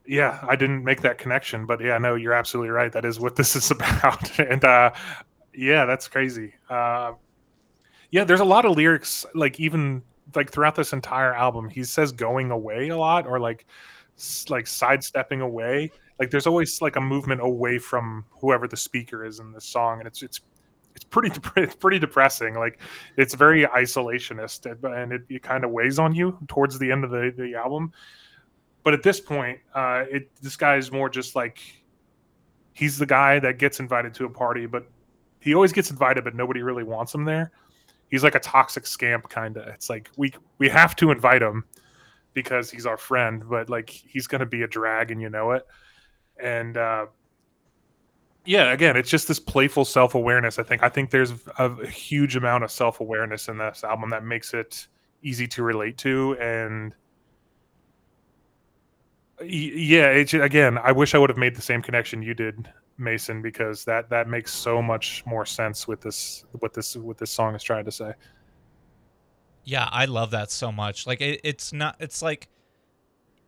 [0.07, 2.91] yeah, I didn't make that connection, but yeah, no, you're absolutely right.
[2.93, 4.91] That is what this is about, and uh,
[5.55, 6.55] yeah, that's crazy.
[6.69, 7.13] Uh,
[8.11, 10.03] yeah, there's a lot of lyrics, like even
[10.35, 13.67] like throughout this entire album, he says "going away" a lot, or like
[14.51, 15.91] like sidestepping away.
[16.19, 19.99] Like there's always like a movement away from whoever the speaker is in this song,
[19.99, 20.41] and it's it's
[20.95, 22.55] it's pretty it's pretty depressing.
[22.55, 22.81] Like
[23.17, 24.67] it's very isolationist,
[25.01, 27.93] and it, it kind of weighs on you towards the end of the the album.
[28.85, 31.61] But at this point, uh, it this guy is more just like
[32.73, 34.87] he's the guy that gets invited to a party, but
[35.41, 37.53] he always gets invited, but nobody really wants him there.
[38.11, 39.67] He's like a toxic scamp kind of.
[39.69, 41.65] It's like we we have to invite him
[42.35, 45.53] because he's our friend, but like he's going to be a drag and you know
[45.53, 45.67] it.
[46.43, 47.07] And uh,
[48.45, 50.59] yeah, again, it's just this playful self awareness.
[50.59, 54.11] I think I think there's a, a huge amount of self awareness in this album
[54.11, 54.87] that makes it
[55.23, 56.95] easy to relate to and
[59.45, 62.69] yeah again i wish i would have made the same connection you did
[62.99, 67.31] mason because that that makes so much more sense with this what this what this
[67.31, 68.13] song is trying to say
[69.65, 71.07] yeah, I love that so much.
[71.07, 72.49] Like it, it's not it's like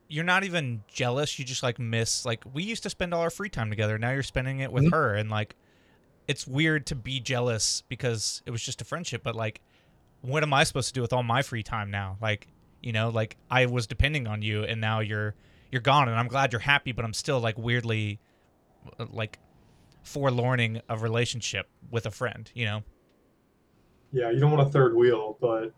[0.08, 3.30] you're not even jealous, you just like miss like we used to spend all our
[3.30, 3.98] free time together.
[3.98, 4.94] Now you're spending it with mm-hmm.
[4.94, 5.56] her and like
[6.26, 9.60] it's weird to be jealous because it was just a friendship, but like
[10.24, 12.16] what am I supposed to do with all my free time now?
[12.20, 12.48] Like,
[12.82, 15.34] you know, like I was depending on you and now you're
[15.70, 18.20] you're gone and I'm glad you're happy, but I'm still like weirdly
[19.10, 19.38] like
[20.02, 22.82] forlorning a relationship with a friend, you know?
[24.12, 25.72] Yeah, you don't want a third wheel, but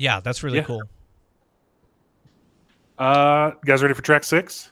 [0.00, 0.64] yeah, that's really yeah.
[0.64, 0.82] cool.
[2.98, 4.70] Uh, you guys ready for track six?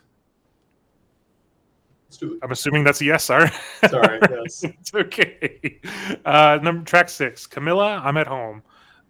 [2.08, 2.38] Let's do it.
[2.42, 3.50] I'm assuming that's a yes, sir.
[3.90, 4.64] Sorry, yes.
[4.64, 5.80] it's okay.
[6.24, 8.62] Uh, number track six, Camilla, I'm at home.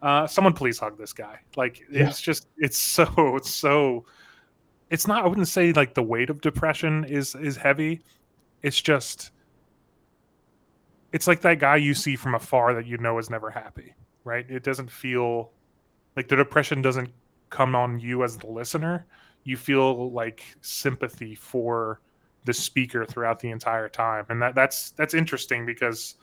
[0.02, 1.38] Uh, someone please hug this guy.
[1.57, 2.09] Like yeah.
[2.09, 4.04] it's just it's so it's so
[4.90, 8.02] it's not I wouldn't say like the weight of depression is is heavy.
[8.64, 9.31] It's just
[11.12, 14.44] it's like that guy you see from afar that you know is never happy, right?
[14.48, 15.52] It doesn't feel
[16.18, 17.11] like the depression doesn't
[17.48, 19.07] come on you as the listener.
[19.44, 22.00] You feel like sympathy for
[22.44, 24.26] the speaker throughout the entire time.
[24.28, 26.16] And that that's that's interesting because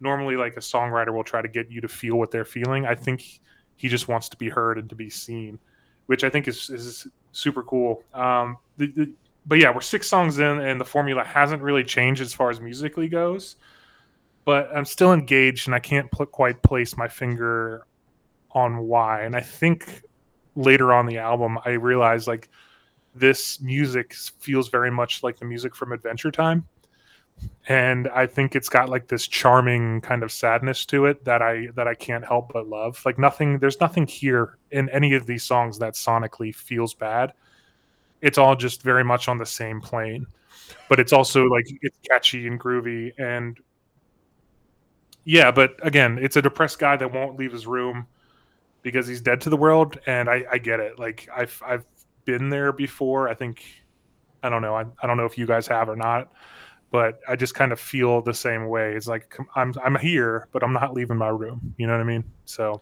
[0.00, 2.86] normally like a songwriter will try to get you to feel what they're feeling.
[2.86, 3.40] I think
[3.76, 5.58] he just wants to be heard and to be seen
[6.06, 8.02] which i think is is super cool.
[8.14, 9.12] Um the, the,
[9.44, 12.60] but yeah we're six songs in and the formula hasn't really changed as far as
[12.60, 13.56] musically goes
[14.44, 17.86] but i'm still engaged and i can't pl- quite place my finger
[18.52, 19.22] on why.
[19.22, 20.02] And I think
[20.54, 22.48] later on the album, I realized like
[23.14, 26.66] this music feels very much like the music from Adventure Time.
[27.68, 31.68] And I think it's got like this charming kind of sadness to it that I
[31.74, 33.02] that I can't help but love.
[33.04, 37.34] Like nothing there's nothing here in any of these songs that sonically feels bad.
[38.22, 40.26] It's all just very much on the same plane.
[40.88, 43.58] But it's also like it's catchy and groovy and
[45.24, 48.06] yeah, but again, it's a depressed guy that won't leave his room
[48.86, 50.96] because he's dead to the world, and I, I get it.
[50.96, 51.84] Like I've I've
[52.24, 53.28] been there before.
[53.28, 53.64] I think
[54.44, 54.76] I don't know.
[54.76, 56.32] I, I don't know if you guys have or not,
[56.92, 58.94] but I just kind of feel the same way.
[58.94, 61.74] It's like I'm I'm here, but I'm not leaving my room.
[61.78, 62.22] You know what I mean?
[62.44, 62.80] So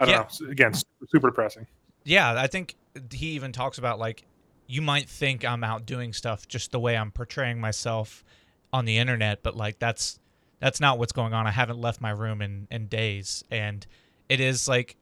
[0.00, 0.46] I don't yeah.
[0.46, 0.50] know.
[0.50, 1.64] Again, super depressing.
[2.02, 2.74] Yeah, I think
[3.12, 4.24] he even talks about like
[4.66, 8.24] you might think I'm out doing stuff just the way I'm portraying myself
[8.72, 10.18] on the internet, but like that's
[10.58, 11.46] that's not what's going on.
[11.46, 13.86] I haven't left my room in in days, and
[14.28, 14.96] it is like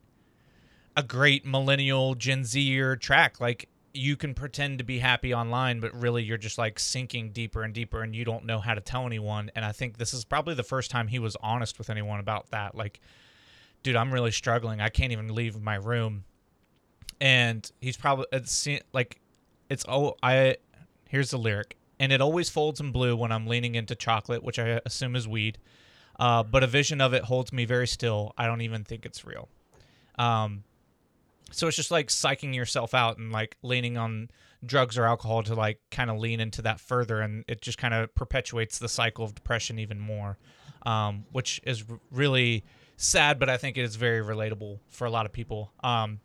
[0.98, 3.40] a great millennial Gen Zer track.
[3.40, 7.62] Like you can pretend to be happy online, but really you're just like sinking deeper
[7.62, 9.48] and deeper and you don't know how to tell anyone.
[9.54, 12.50] And I think this is probably the first time he was honest with anyone about
[12.50, 12.74] that.
[12.74, 13.00] Like,
[13.84, 14.80] dude, I'm really struggling.
[14.80, 16.24] I can't even leave my room.
[17.20, 19.20] And he's probably it's like
[19.70, 20.56] it's oh I
[21.08, 21.76] here's the lyric.
[22.00, 25.28] And it always folds in blue when I'm leaning into chocolate, which I assume is
[25.28, 25.58] weed.
[26.18, 28.32] Uh, but a vision of it holds me very still.
[28.36, 29.48] I don't even think it's real.
[30.18, 30.64] Um,
[31.50, 34.30] so it's just like psyching yourself out and like leaning on
[34.64, 37.94] drugs or alcohol to like kind of lean into that further and it just kind
[37.94, 40.36] of perpetuates the cycle of depression even more
[40.82, 42.64] um, which is really
[42.96, 45.72] sad but i think it is very relatable for a lot of people.
[45.84, 46.20] Um,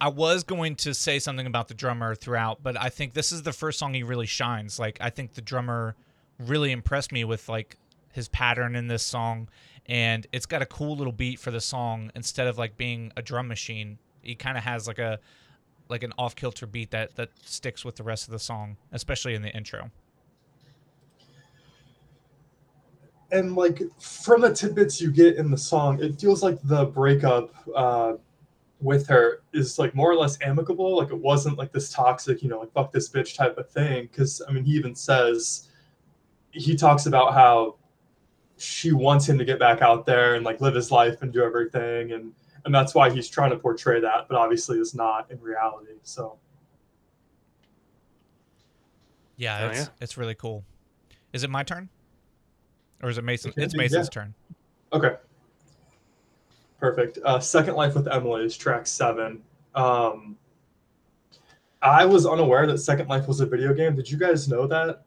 [0.00, 3.42] i was going to say something about the drummer throughout but i think this is
[3.42, 4.78] the first song he really shines.
[4.78, 5.94] Like i think the drummer
[6.38, 7.76] really impressed me with like
[8.12, 9.48] his pattern in this song
[9.90, 13.22] and it's got a cool little beat for the song instead of like being a
[13.22, 15.18] drum machine he kind of has like a
[15.88, 19.34] like an off kilter beat that that sticks with the rest of the song, especially
[19.34, 19.90] in the intro.
[23.32, 27.54] and like from the tidbits you get in the song, it feels like the breakup
[27.74, 28.14] uh,
[28.80, 30.96] with her is like more or less amicable.
[30.96, 34.08] Like it wasn't like this toxic, you know, like fuck this bitch type of thing.
[34.10, 35.68] Because I mean, he even says
[36.50, 37.76] he talks about how
[38.60, 41.42] she wants him to get back out there and like live his life and do
[41.42, 42.32] everything, and
[42.64, 45.94] and that's why he's trying to portray that, but obviously it's not in reality.
[46.02, 46.38] So
[49.36, 49.86] Yeah, Oh, it's yeah.
[50.00, 50.64] it's really cool.
[51.32, 51.88] Is it my turn?
[53.02, 53.50] Or is it Mason?
[53.52, 53.78] Okay, It's yeah.
[53.78, 54.34] Mason's turn.
[54.92, 55.16] Okay.
[56.78, 57.18] Perfect.
[57.24, 59.42] Uh, Second Life with Emily is track seven.
[59.74, 60.36] Um,
[61.80, 63.94] I was unaware that Second Life was a video game.
[63.96, 65.02] Did you guys know that?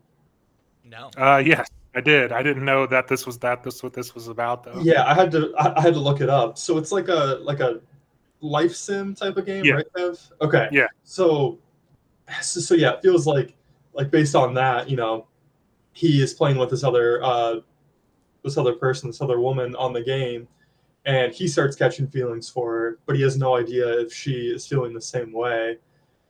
[0.83, 1.11] No.
[1.17, 2.31] Uh, yes, I did.
[2.31, 3.63] I didn't know that this was that.
[3.63, 4.79] This what this was about though.
[4.81, 5.53] Yeah, I had to.
[5.57, 6.57] I, had to look it up.
[6.57, 7.81] So it's like a like a
[8.41, 9.73] life sim type of game, Yeah.
[9.73, 9.85] right?
[9.95, 10.31] Kev?
[10.41, 10.67] Okay.
[10.71, 10.87] Yeah.
[11.03, 11.59] So,
[12.41, 13.55] so, so yeah, it feels like
[13.93, 15.27] like based on that, you know,
[15.93, 17.59] he is playing with this other uh,
[18.43, 20.47] this other person, this other woman on the game,
[21.05, 24.65] and he starts catching feelings for her, but he has no idea if she is
[24.67, 25.77] feeling the same way.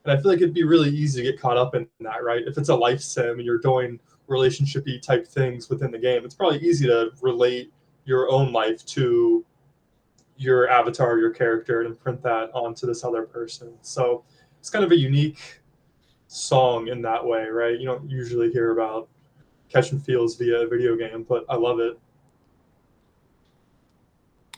[0.06, 2.44] And I feel like it'd be really easy to get caught up in that, right?
[2.46, 4.00] If it's a life sim and you're doing
[4.30, 7.72] relationshipy type things within the game, it's probably easy to relate
[8.06, 9.46] your own life to
[10.38, 13.74] your avatar, your character, and imprint that onto this other person.
[13.82, 14.24] So
[14.60, 15.62] it's kind of a unique
[16.28, 17.80] song in that way, right?
[17.80, 19.08] You don't usually hear about
[19.70, 22.00] catching feels via a video game, but I love it.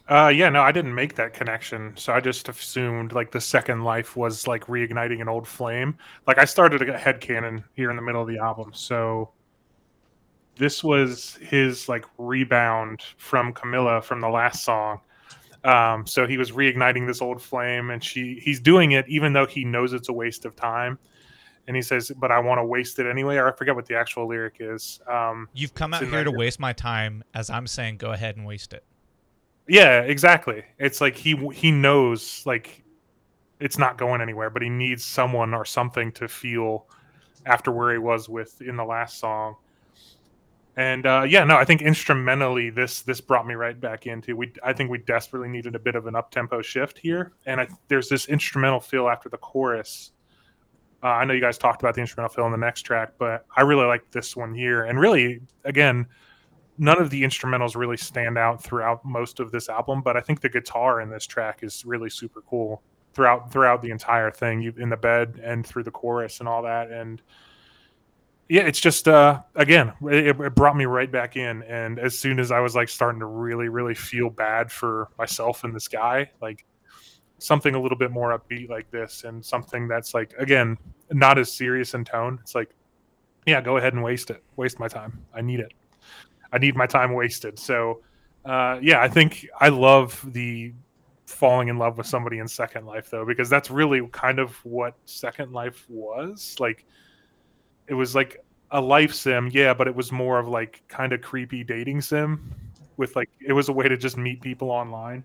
[0.08, 1.91] Uh, yeah, no, I didn't make that connection.
[1.97, 5.97] So I just assumed like the second life was like reigniting an old flame.
[6.28, 8.71] Like I started a head canon here in the middle of the album.
[8.73, 9.32] So
[10.57, 14.99] this was his like rebound from Camilla from the last song.
[15.63, 19.47] Um, so he was reigniting this old flame and she he's doing it even though
[19.47, 20.99] he knows it's a waste of time.
[21.67, 23.95] And he says, But I want to waste it anyway, or I forget what the
[23.95, 24.99] actual lyric is.
[25.11, 26.37] Um You've come out here to there.
[26.37, 28.83] waste my time as I'm saying go ahead and waste it.
[29.67, 30.63] Yeah, exactly.
[30.77, 32.83] It's like he he knows like
[33.59, 36.87] it's not going anywhere, but he needs someone or something to feel
[37.45, 39.55] after where he was with in the last song.
[40.77, 44.51] And uh, yeah, no, I think instrumentally this this brought me right back into we.
[44.63, 47.67] I think we desperately needed a bit of an up tempo shift here, and I,
[47.88, 50.11] there's this instrumental feel after the chorus.
[51.01, 53.45] Uh, I know you guys talked about the instrumental feel in the next track, but
[53.55, 54.85] I really like this one here.
[54.85, 56.07] And really, again,
[56.77, 60.41] none of the instrumentals really stand out throughout most of this album, but I think
[60.41, 62.81] the guitar in this track is really super cool
[63.13, 66.61] throughout throughout the entire thing, you, in the bed and through the chorus and all
[66.63, 66.91] that.
[66.91, 67.21] And
[68.47, 71.63] yeah, it's just uh, again, it, it brought me right back in.
[71.63, 75.63] And as soon as I was like starting to really really feel bad for myself
[75.63, 76.65] and this guy, like
[77.39, 80.77] something a little bit more upbeat like this, and something that's like again
[81.12, 82.39] not as serious in tone.
[82.41, 82.69] It's like,
[83.45, 85.23] yeah, go ahead and waste it, waste my time.
[85.34, 85.73] I need it.
[86.51, 87.60] I need my time wasted.
[87.60, 88.01] So,
[88.45, 90.73] uh, yeah, I think I love the
[91.25, 94.95] falling in love with somebody in Second Life though, because that's really kind of what
[95.05, 96.55] Second Life was.
[96.60, 96.86] Like,
[97.88, 101.21] it was like a life sim, yeah, but it was more of like kind of
[101.21, 102.54] creepy dating sim
[102.98, 105.24] with like it was a way to just meet people online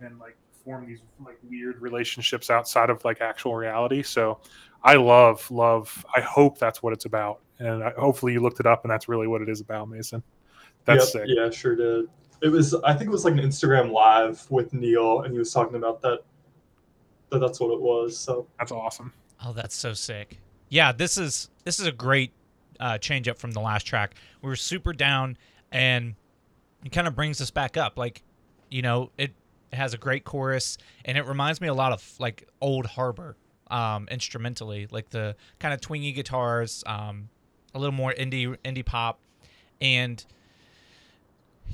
[0.00, 4.02] and like form these like weird relationships outside of like actual reality.
[4.02, 4.40] So,
[4.82, 6.04] I love love.
[6.14, 9.08] I hope that's what it's about, and I, hopefully you looked it up and that's
[9.08, 10.22] really what it is about, Mason.
[10.84, 11.36] That's Yep, sick.
[11.36, 12.06] Yeah, sure did.
[12.42, 12.74] It was.
[12.74, 16.02] I think it was like an Instagram live with Neil, and he was talking about
[16.02, 16.20] that.
[17.30, 18.18] That that's what it was.
[18.18, 19.12] So That's awesome.
[19.44, 20.38] Oh, that's so sick.
[20.72, 22.32] Yeah, this is this is a great
[22.80, 24.14] uh, change up from the last track.
[24.40, 25.36] We were super down,
[25.70, 26.14] and
[26.82, 27.98] it kind of brings us back up.
[27.98, 28.22] Like,
[28.70, 29.32] you know, it
[29.74, 33.36] has a great chorus, and it reminds me a lot of like old Harbor
[33.70, 37.28] um, instrumentally, like the kind of twingy guitars, um,
[37.74, 39.20] a little more indie indie pop,
[39.82, 40.24] and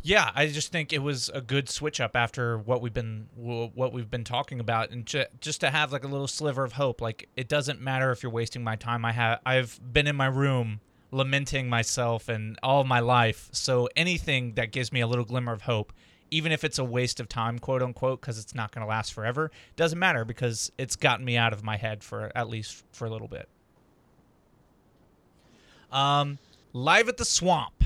[0.03, 3.93] yeah, I just think it was a good switch up after what we've been what
[3.93, 7.01] we've been talking about, and ju- just to have like a little sliver of hope.
[7.01, 9.05] Like it doesn't matter if you're wasting my time.
[9.05, 13.49] I have I've been in my room lamenting myself and all my life.
[13.53, 15.93] So anything that gives me a little glimmer of hope,
[16.31, 19.13] even if it's a waste of time, quote unquote, because it's not going to last
[19.13, 23.07] forever, doesn't matter because it's gotten me out of my head for at least for
[23.07, 23.49] a little bit.
[25.91, 26.39] Um,
[26.73, 27.78] live at the swamp.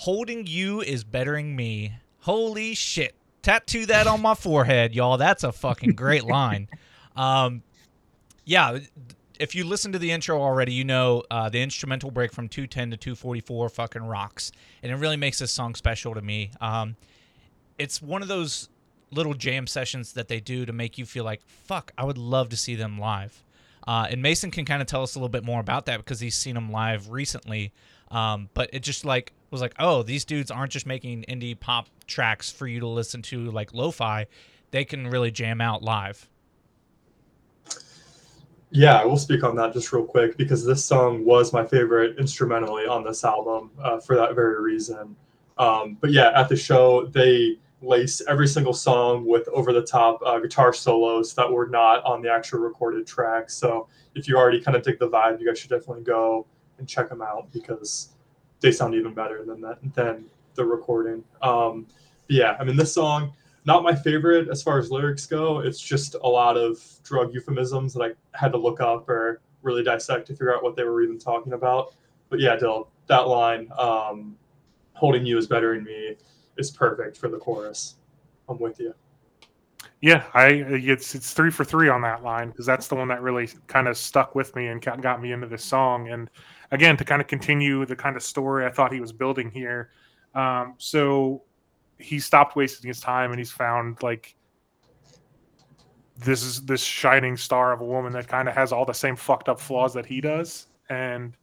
[0.00, 1.92] Holding you is bettering me.
[2.20, 3.14] Holy shit.
[3.42, 5.18] Tattoo that on my forehead, y'all.
[5.18, 6.68] That's a fucking great line.
[7.14, 7.62] Um,
[8.46, 8.78] yeah,
[9.38, 12.92] if you listen to the intro already, you know uh, the instrumental break from 210
[12.92, 14.52] to 244 fucking rocks.
[14.82, 16.50] And it really makes this song special to me.
[16.62, 16.96] Um,
[17.78, 18.70] it's one of those
[19.10, 22.48] little jam sessions that they do to make you feel like fuck i would love
[22.48, 23.42] to see them live
[23.88, 26.20] uh, and mason can kind of tell us a little bit more about that because
[26.20, 27.72] he's seen them live recently
[28.10, 31.88] um, but it just like was like oh these dudes aren't just making indie pop
[32.06, 34.26] tracks for you to listen to like lo-fi
[34.70, 36.28] they can really jam out live
[38.72, 42.18] Yeah, I will speak on that just real quick because this song was my favorite
[42.18, 45.16] instrumentally on this album uh, for that very reason.
[45.58, 50.20] Um, but yeah, at the show, they lace every single song with over the top
[50.24, 53.50] uh, guitar solos that were not on the actual recorded track.
[53.50, 56.46] So if you already kind of dig the vibe, you guys should definitely go
[56.80, 58.10] and check them out because
[58.60, 60.24] they sound even better than that than
[60.54, 61.22] the recording.
[61.40, 61.86] Um,
[62.28, 63.32] yeah, I mean this song
[63.64, 65.60] not my favorite as far as lyrics go.
[65.60, 69.82] It's just a lot of drug euphemisms that I had to look up or really
[69.82, 71.94] dissect to figure out what they were even talking about.
[72.30, 74.36] But yeah, Dill, that line, um,
[74.94, 76.16] "Holding you is better than me,"
[76.56, 77.96] is perfect for the chorus.
[78.48, 78.94] I'm with you.
[80.00, 83.20] Yeah, I it's it's three for three on that line because that's the one that
[83.20, 86.08] really kind of stuck with me and got me into this song.
[86.08, 86.30] And
[86.70, 89.90] again, to kind of continue the kind of story I thought he was building here.
[90.34, 91.42] Um, so
[91.98, 94.34] he stopped wasting his time and he's found like
[96.16, 99.16] this is this shining star of a woman that kind of has all the same
[99.16, 100.66] fucked up flaws that he does.
[100.88, 101.34] And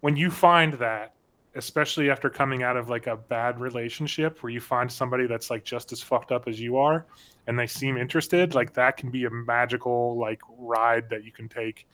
[0.00, 1.14] when you find that,
[1.54, 5.64] especially after coming out of like a bad relationship where you find somebody that's like
[5.64, 7.06] just as fucked up as you are
[7.46, 11.48] and they seem interested, like that can be a magical like ride that you can
[11.48, 11.88] take.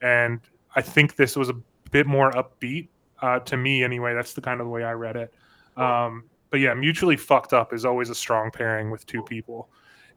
[0.00, 0.40] And
[0.74, 1.56] I think this was a
[1.94, 2.88] bit more upbeat
[3.22, 4.14] uh, to me anyway.
[4.14, 5.32] That's the kind of way I read it.
[5.76, 9.68] Um, but yeah, mutually fucked up is always a strong pairing with two people.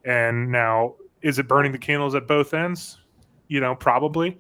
[0.04, 2.98] And now, is it burning the candles at both ends?
[3.48, 4.40] You know, probably.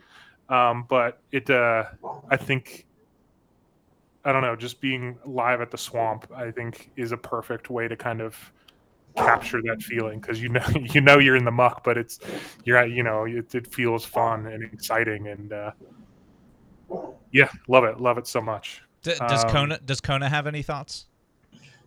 [0.49, 1.83] Um, but it, uh,
[2.31, 2.88] I think,
[4.25, 7.88] I don't know, just being live at the swamp, I think, is a perfect way
[7.88, 8.35] to kind of
[9.15, 12.19] capture that feeling because you know you know you're in the muck, but it's
[12.63, 15.71] you're at, you know it, it feels fun and exciting and uh,
[17.32, 18.82] yeah, love it, love it so much.
[19.03, 21.05] D- does Um, kona does kona have any thoughts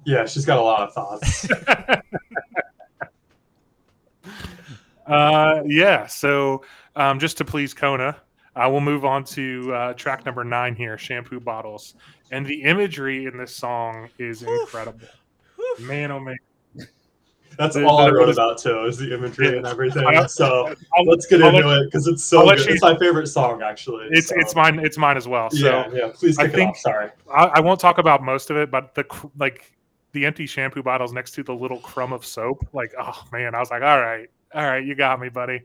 [0.04, 1.46] Yeah, she's got a lot of thoughts.
[5.06, 6.06] uh, yeah.
[6.06, 6.62] So
[6.96, 8.16] um, just to please Kona,
[8.56, 11.94] I will move on to uh, track number nine here, "Shampoo Bottles,"
[12.30, 15.06] and the imagery in this song is incredible.
[15.78, 16.36] Man, oh man!
[17.60, 20.02] That's all I wrote about too, is the imagery and everything.
[20.28, 22.58] So I'll- let's get I'll into let- it because it's so good.
[22.66, 24.08] you- It's my favorite song, actually.
[24.10, 24.78] It's so- it's mine.
[24.78, 25.50] It's mine as well.
[25.50, 26.08] So yeah, yeah.
[26.14, 26.78] Please I think- off.
[26.78, 27.10] Sorry.
[27.32, 29.04] I, I won't talk about most of it, but the
[29.38, 29.72] like
[30.12, 32.66] the empty shampoo bottles next to the little crumb of soap.
[32.72, 35.60] Like, oh man, I was like, all right, all right, you got me, buddy.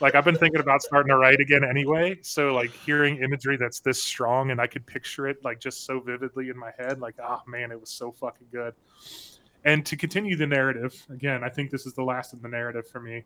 [0.00, 2.18] Like, I've been thinking about starting to write again anyway.
[2.20, 6.00] So, like, hearing imagery that's this strong and I could picture it like just so
[6.00, 8.74] vividly in my head, like, oh man, it was so fucking good.
[9.64, 12.88] And to continue the narrative, again, I think this is the last of the narrative
[12.88, 13.24] for me.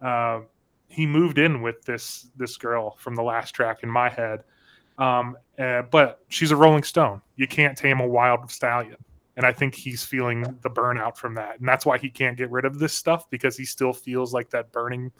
[0.00, 0.46] Um,
[0.88, 4.44] he moved in with this this girl from the last track in my head.
[4.98, 7.22] Um, uh, but she's a Rolling Stone.
[7.36, 8.96] You can't tame a wild stallion.
[9.36, 11.58] And I think he's feeling the burnout from that.
[11.60, 14.50] And that's why he can't get rid of this stuff because he still feels like
[14.50, 15.10] that burning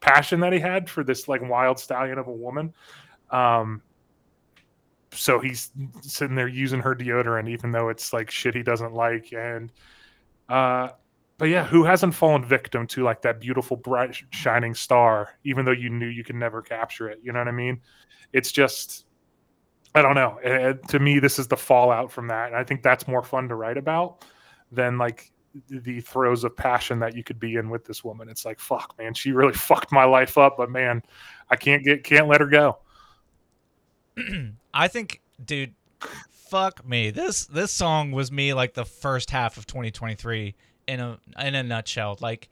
[0.00, 2.74] passion that he had for this like wild stallion of a woman.
[3.30, 3.80] Um,
[5.12, 5.70] so he's
[6.02, 9.32] sitting there using her deodorant, even though it's like shit he doesn't like.
[9.32, 9.72] And,
[10.48, 10.88] uh,
[11.38, 15.72] but yeah, who hasn't fallen victim to like that beautiful, bright, shining star, even though
[15.72, 17.20] you knew you could never capture it?
[17.22, 17.80] You know what I mean?
[18.32, 19.06] It's just,
[19.94, 20.38] I don't know.
[20.40, 23.48] Uh, to me, this is the fallout from that, and I think that's more fun
[23.48, 24.24] to write about
[24.70, 25.32] than like
[25.68, 28.28] the throes of passion that you could be in with this woman.
[28.28, 31.02] It's like, fuck, man, she really fucked my life up, but man,
[31.50, 32.78] I can't get, can't let her go.
[34.74, 35.74] I think, dude,
[36.54, 37.10] fuck me.
[37.10, 40.54] This this song was me like the first half of 2023
[40.86, 42.16] in a in a nutshell.
[42.20, 42.48] Like,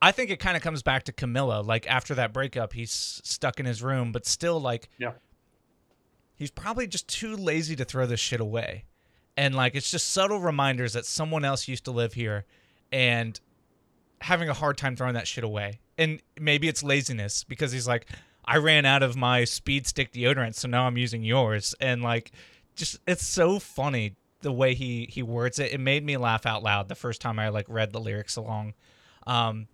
[0.00, 1.60] I think it kind of comes back to Camilla.
[1.60, 5.12] Like after that breakup, he's stuck in his room, but still like, Yeah.
[6.34, 8.84] he's probably just too lazy to throw this shit away.
[9.36, 12.46] And like, it's just subtle reminders that someone else used to live here,
[12.90, 13.38] and
[14.22, 15.80] having a hard time throwing that shit away.
[15.98, 18.06] And maybe it's laziness because he's like,
[18.46, 21.74] I ran out of my speed stick deodorant, so now I'm using yours.
[21.82, 22.32] And like,
[22.76, 25.72] just it's so funny the way he he words it.
[25.72, 28.74] It made me laugh out loud the first time I like read the lyrics along.
[29.26, 29.66] Um,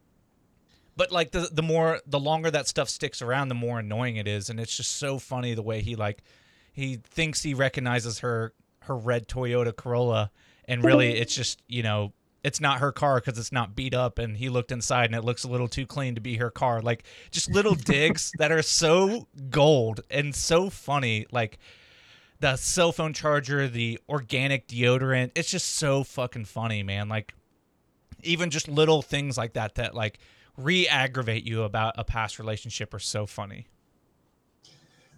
[0.96, 4.28] but like the the more the longer that stuff sticks around, the more annoying it
[4.28, 6.22] is, and it's just so funny the way he like
[6.72, 10.30] he thinks he recognizes her her red Toyota Corolla,
[10.66, 12.12] and really it's just you know
[12.44, 14.18] it's not her car because it's not beat up.
[14.18, 16.82] And he looked inside and it looks a little too clean to be her car.
[16.82, 21.26] Like just little digs that are so gold and so funny.
[21.30, 21.58] Like
[22.42, 27.32] the cell phone charger the organic deodorant it's just so fucking funny man like
[28.24, 30.18] even just little things like that that like
[30.56, 33.66] re-aggravate you about a past relationship are so funny.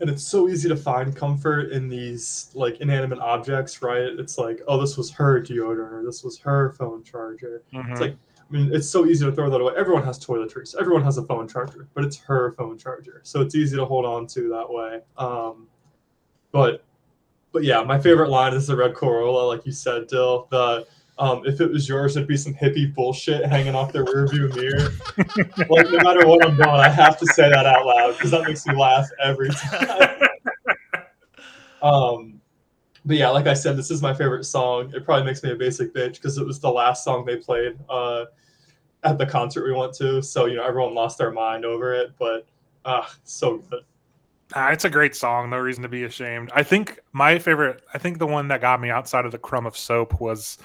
[0.01, 4.03] and it's so easy to find comfort in these like inanimate objects, right?
[4.03, 7.63] It's like, oh, this was her deodorant, or this was her phone charger.
[7.73, 7.91] Mhm.
[7.93, 9.73] It's like, I mean, it's so easy to throw that away.
[9.77, 13.55] Everyone has toiletries, everyone has a phone charger, but it's her phone charger, so it's
[13.55, 15.01] easy to hold on to that way.
[15.17, 15.69] Um,
[16.53, 16.85] but,
[17.55, 20.49] but yeah, my favorite line is the red Corolla, like you said, Dill.
[20.51, 20.87] The
[21.19, 24.91] um, if it was yours, it'd be some hippie bullshit hanging off the rearview mirror.
[25.71, 28.43] like no matter what I'm doing, I have to say that out loud because that
[28.43, 30.21] makes me laugh every time.
[31.83, 32.41] um,
[33.05, 34.93] but yeah, like I said, this is my favorite song.
[34.93, 37.79] It probably makes me a basic bitch because it was the last song they played
[37.89, 38.25] uh,
[39.05, 40.21] at the concert we went to.
[40.21, 42.49] So you know, everyone lost their mind over it, but
[42.85, 43.85] ah, so good.
[44.57, 45.51] Ah, it's a great song.
[45.51, 46.51] No reason to be ashamed.
[46.55, 47.83] I think my favorite.
[47.93, 50.59] I think the one that got me outside of the crumb of soap was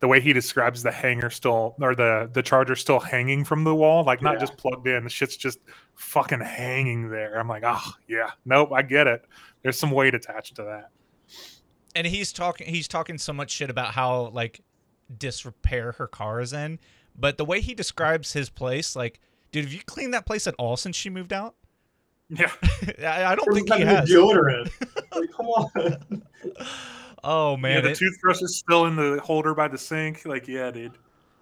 [0.00, 3.74] the way he describes the hanger still or the the charger still hanging from the
[3.74, 4.40] wall, like not Yeah.
[4.40, 5.04] just plugged in.
[5.04, 5.58] The shit's just
[5.94, 7.38] fucking hanging there.
[7.38, 9.24] I'm like, oh yeah, nope, I get it.
[9.62, 10.90] There's some weight attached to that.
[11.94, 14.60] and he's talking he's talking so much shit about how like
[15.18, 16.78] disrepair her car is in
[17.18, 19.20] but the way he describes his place like
[19.52, 21.54] dude have you cleaned that place at all since she moved out
[22.38, 22.50] Yeah,
[23.04, 24.70] I, I don't think he new has deodorant.
[25.14, 26.22] like, come on.
[27.24, 27.56] oh yeah.
[27.56, 30.24] man The it- toothbrush is still in the holder by the sink.
[30.26, 30.92] Like, yeah, dude.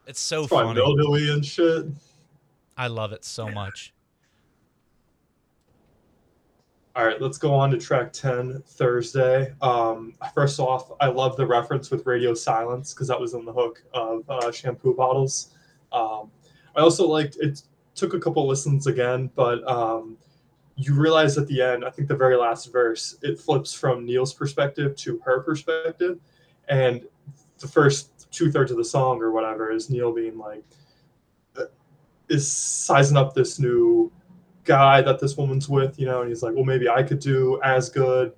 [0.06, 1.86] it's so It's funny mildewy and shit.
[2.76, 3.92] i love it so much
[6.96, 9.52] All right, let's go on to track 10 Thursday.
[9.60, 13.52] Um, first off, I love the reference with radio silence because that was in the
[13.52, 15.54] hook of uh, shampoo bottles.
[15.90, 16.30] Um,
[16.76, 17.62] I also liked it,
[17.96, 20.16] took a couple listens again, but um,
[20.76, 24.34] you realize at the end, I think the very last verse, it flips from Neil's
[24.34, 26.18] perspective to her perspective.
[26.68, 27.06] And
[27.58, 30.64] the first two thirds of the song or whatever is Neil being like,
[31.56, 31.64] uh,
[32.28, 34.10] is sizing up this new
[34.64, 37.60] guy that this woman's with, you know, and he's like, well, maybe I could do
[37.62, 38.32] as good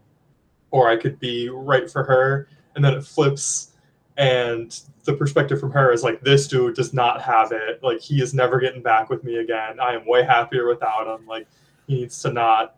[0.71, 2.49] or I could be right for her.
[2.75, 3.73] And then it flips,
[4.19, 7.83] and the perspective from her is like, this dude does not have it.
[7.83, 9.81] Like, he is never getting back with me again.
[9.81, 11.27] I am way happier without him.
[11.27, 11.47] Like,
[11.87, 12.77] he needs to not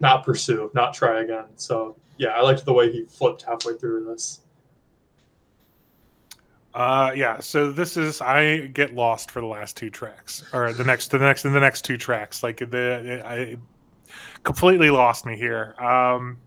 [0.00, 1.46] not pursue, not try again.
[1.56, 4.40] So yeah, I liked the way he flipped halfway through this.
[6.74, 7.38] Uh, yeah.
[7.38, 11.18] So this is I get lost for the last two tracks, or the next, the
[11.18, 12.42] next, and the next two tracks.
[12.42, 13.56] Like the I
[14.42, 15.74] completely lost me here.
[15.78, 16.38] Um,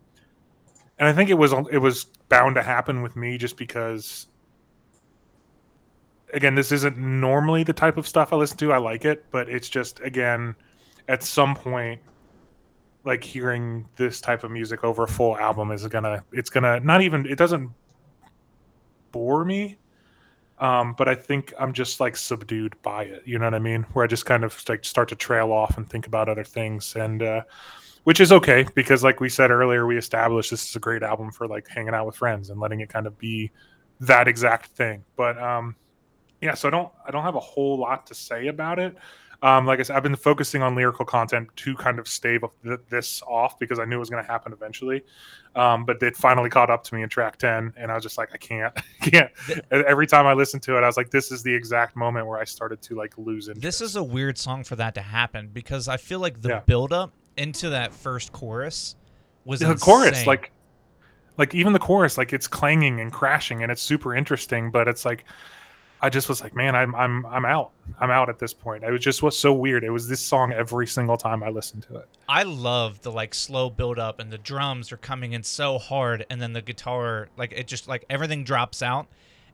[0.99, 4.27] and I think it was it was bound to happen with me just because.
[6.33, 8.73] Again, this isn't normally the type of stuff I listen to.
[8.73, 10.55] I like it, but it's just again,
[11.07, 12.01] at some point,
[13.03, 17.01] like hearing this type of music over a full album is gonna it's gonna not
[17.01, 17.71] even it doesn't
[19.11, 19.77] bore me
[20.59, 23.23] um, but I think I'm just like subdued by it.
[23.25, 23.83] You know what I mean?
[23.93, 26.95] Where I just kind of like start to trail off and think about other things,
[26.95, 27.41] and uh,
[28.05, 31.31] which is okay because, like we said earlier, we established this is a great album
[31.31, 33.51] for like hanging out with friends and letting it kind of be
[33.99, 35.03] that exact thing.
[35.15, 35.75] But um,
[36.41, 38.97] yeah, so I don't I don't have a whole lot to say about it.
[39.43, 42.79] Um, like I said, I've been focusing on lyrical content to kind of stave th-
[42.89, 45.03] this off because I knew it was going to happen eventually.
[45.55, 48.17] Um, but it finally caught up to me in track 10, and I was just
[48.17, 49.31] like, I can't, can't.
[49.71, 52.39] Every time I listened to it, I was like, this is the exact moment where
[52.39, 53.61] I started to like lose interest.
[53.63, 56.59] this is a weird song for that to happen because i feel like the Yeah.
[56.61, 58.95] build up into that first chorus
[59.45, 60.51] was the chorus, like,
[61.37, 64.71] like even the chorus, like it's clanging and crashing, and it's super interesting.
[64.71, 65.25] But it's like,
[66.01, 67.71] I just was like, man, I'm I'm I'm out.
[67.99, 68.83] I'm out at this point.
[68.83, 69.83] It was just was so weird.
[69.83, 72.07] It was this song every single time I listened to it.
[72.29, 76.25] I love the like slow build up and the drums are coming in so hard
[76.29, 79.07] and then the guitar like it just like everything drops out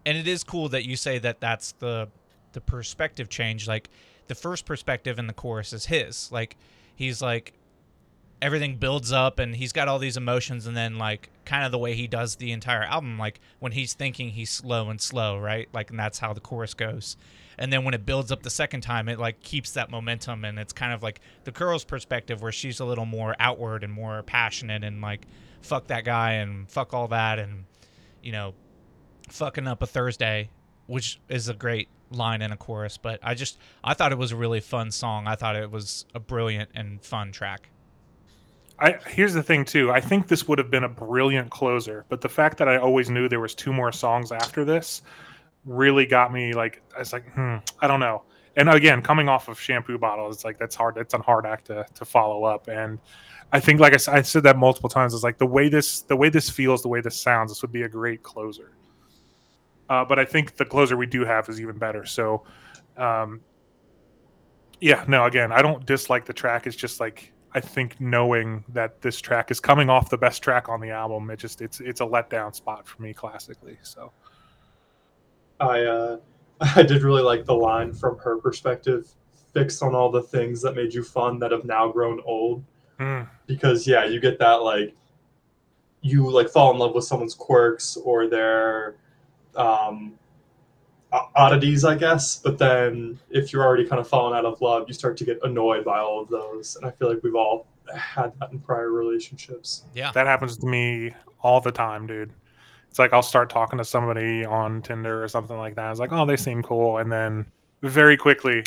[0.05, 2.09] and it is cool that you say that that's the
[2.51, 3.89] the perspective change like
[4.27, 6.57] the first perspective in the chorus is his like
[6.95, 7.53] he's like
[8.43, 11.77] everything builds up and he's got all these emotions and then like kind of the
[11.77, 15.69] way he does the entire album like when he's thinking he's slow and slow right?
[15.71, 17.15] Like and that's how the chorus goes.
[17.57, 20.59] And then when it builds up the second time it like keeps that momentum and
[20.59, 24.23] it's kind of like the girl's perspective where she's a little more outward and more
[24.23, 25.25] passionate and like
[25.61, 27.63] fuck that guy and fuck all that and
[28.21, 28.53] you know
[29.29, 30.49] fucking up a thursday
[30.87, 32.97] which is a great line in a chorus.
[32.97, 35.27] But i just i thought it was a really fun song.
[35.27, 37.69] I thought it was a brilliant and fun track
[38.79, 39.91] I here's the thing too.
[39.91, 43.09] I think this would have been a brilliant closer, but the fact that I always
[43.09, 45.01] knew there was two more songs after this
[45.65, 48.23] really got me like I was like, hmm, I don't know.
[48.55, 50.97] And again, coming off of shampoo bottles, it's like that's hard.
[50.97, 52.67] It's a hard act to, to follow up.
[52.67, 52.99] And
[53.51, 56.29] I think, like I said that multiple times, it's like the way this the way
[56.29, 58.71] this feels, the way this sounds, this would be a great closer.
[59.89, 62.05] Uh, but I think the closer we do have is even better.
[62.05, 62.43] So,
[62.95, 63.41] um,
[64.79, 66.67] yeah, no, again, I don't dislike the track.
[66.67, 70.69] It's just like I think knowing that this track is coming off the best track
[70.69, 73.77] on the album, it just it's it's a letdown spot for me classically.
[73.83, 74.11] So
[75.59, 76.17] I uh,
[76.75, 79.07] I did really like the line from her perspective,
[79.53, 82.63] fix on all the things that made you fun that have now grown old.
[82.99, 84.95] mm, Because yeah, you get that like
[86.01, 88.95] you like fall in love with someone's quirks or their
[89.55, 90.17] um
[91.35, 92.37] oddities, I guess.
[92.37, 95.39] But then if you're already kind of falling out of love, you start to get
[95.43, 96.75] annoyed by all of those.
[96.75, 99.83] And I feel like we've all had that in prior relationships.
[99.93, 100.11] Yeah.
[100.13, 102.31] that happens to me all the time, dude.
[102.89, 105.85] It's like I'll start talking to somebody on Tinder or something like that.
[105.85, 107.45] I was like, oh, they seem cool, and then
[107.81, 108.63] very quickly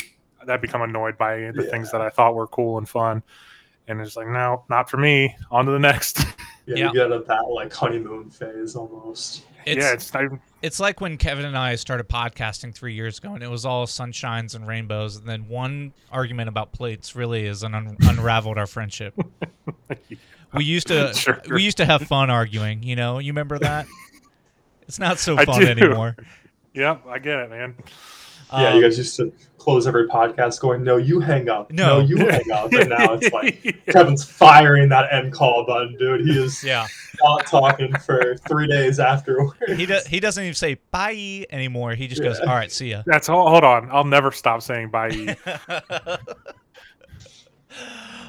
[0.47, 3.23] I become annoyed by the things that I thought were cool and fun,
[3.87, 5.33] and it's like, no, not for me.
[5.49, 6.19] On to the next.
[6.65, 6.87] Yeah, Yeah.
[6.87, 9.43] you get at that like honeymoon phase almost.
[9.67, 13.33] It's, yeah, it's even, it's like when Kevin and I started podcasting three years ago,
[13.33, 17.63] and it was all sunshines and rainbows, and then one argument about plates really is
[17.63, 19.13] an un- unraveled our friendship.
[20.53, 21.41] We used to Sure.
[21.51, 22.81] we used to have fun arguing.
[22.81, 23.85] You know, you remember that?
[24.87, 26.15] It's not so fun anymore.
[26.73, 27.75] yeah, I get it, man.
[28.51, 31.71] Yeah, Um, you guys used to close every podcast going, "No, you hang up.
[31.73, 31.99] No.
[31.99, 36.21] you hang up." And now it's like Kevin's firing that end call button, dude.
[36.21, 36.87] He is yeah.
[37.21, 39.57] not talking for three days afterwards.
[39.75, 40.07] He does.
[40.07, 41.95] He doesn't even say bye anymore.
[41.95, 43.89] He just goes, "All right, see ya." That's hold, hold on.
[43.91, 45.35] I'll never stop saying bye.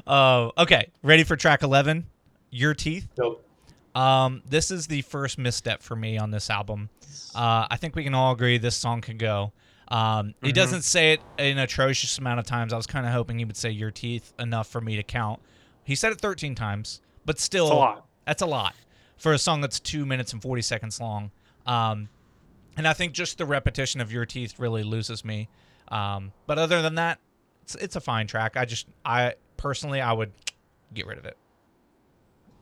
[0.06, 2.06] uh, okay, ready for track eleven?
[2.50, 3.06] Your teeth.
[3.16, 3.44] Nope.
[3.94, 6.88] Um, this is the first misstep for me on this album.
[7.34, 9.52] Uh, I think we can all agree this song can go.
[9.90, 10.54] Um, He Mhm.
[10.54, 12.72] doesn't say it an atrocious amount of times.
[12.72, 15.40] I was kind of hoping he would say "your teeth" enough for me to count.
[15.84, 18.06] He said it 13 times, but still, It's a lot.
[18.26, 18.74] that's a lot
[19.16, 21.30] for a song that's two minutes and 40 seconds long.
[21.66, 22.08] Um,
[22.76, 25.48] and I think just the repetition of "your teeth" really loses me.
[25.88, 27.18] Um, but other than that,
[27.62, 28.56] it's, it's a fine track.
[28.58, 30.32] I just, I personally, I would
[30.92, 31.36] get rid of it.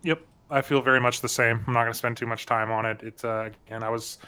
[0.02, 0.20] Yep,
[0.50, 1.64] I feel very much the same.
[1.66, 3.00] I'm not going to spend too much time on it.
[3.02, 4.18] It's uh, again, I was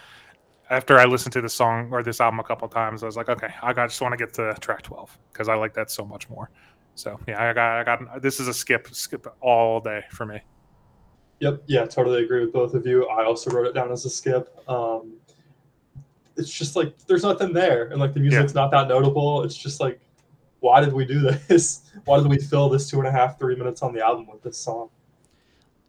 [0.70, 3.28] after I listened to this song or this album a couple times, I was like,
[3.28, 6.04] okay, I got, just want to get to track 12 because I like that so
[6.04, 6.50] much more.
[6.94, 8.22] So yeah, I got, I got.
[8.22, 10.40] This is a skip, skip all day for me.
[11.40, 11.62] Yep.
[11.66, 13.06] Yeah, totally agree with both of you.
[13.06, 14.52] I also wrote it down as a skip.
[14.68, 15.14] Um,
[16.36, 19.44] it's just like there's nothing there, and like the music's not that notable.
[19.44, 20.00] It's just like,
[20.60, 21.90] why did we do this?
[22.04, 24.42] Why did we fill this two and a half, three minutes on the album with
[24.42, 24.90] this song?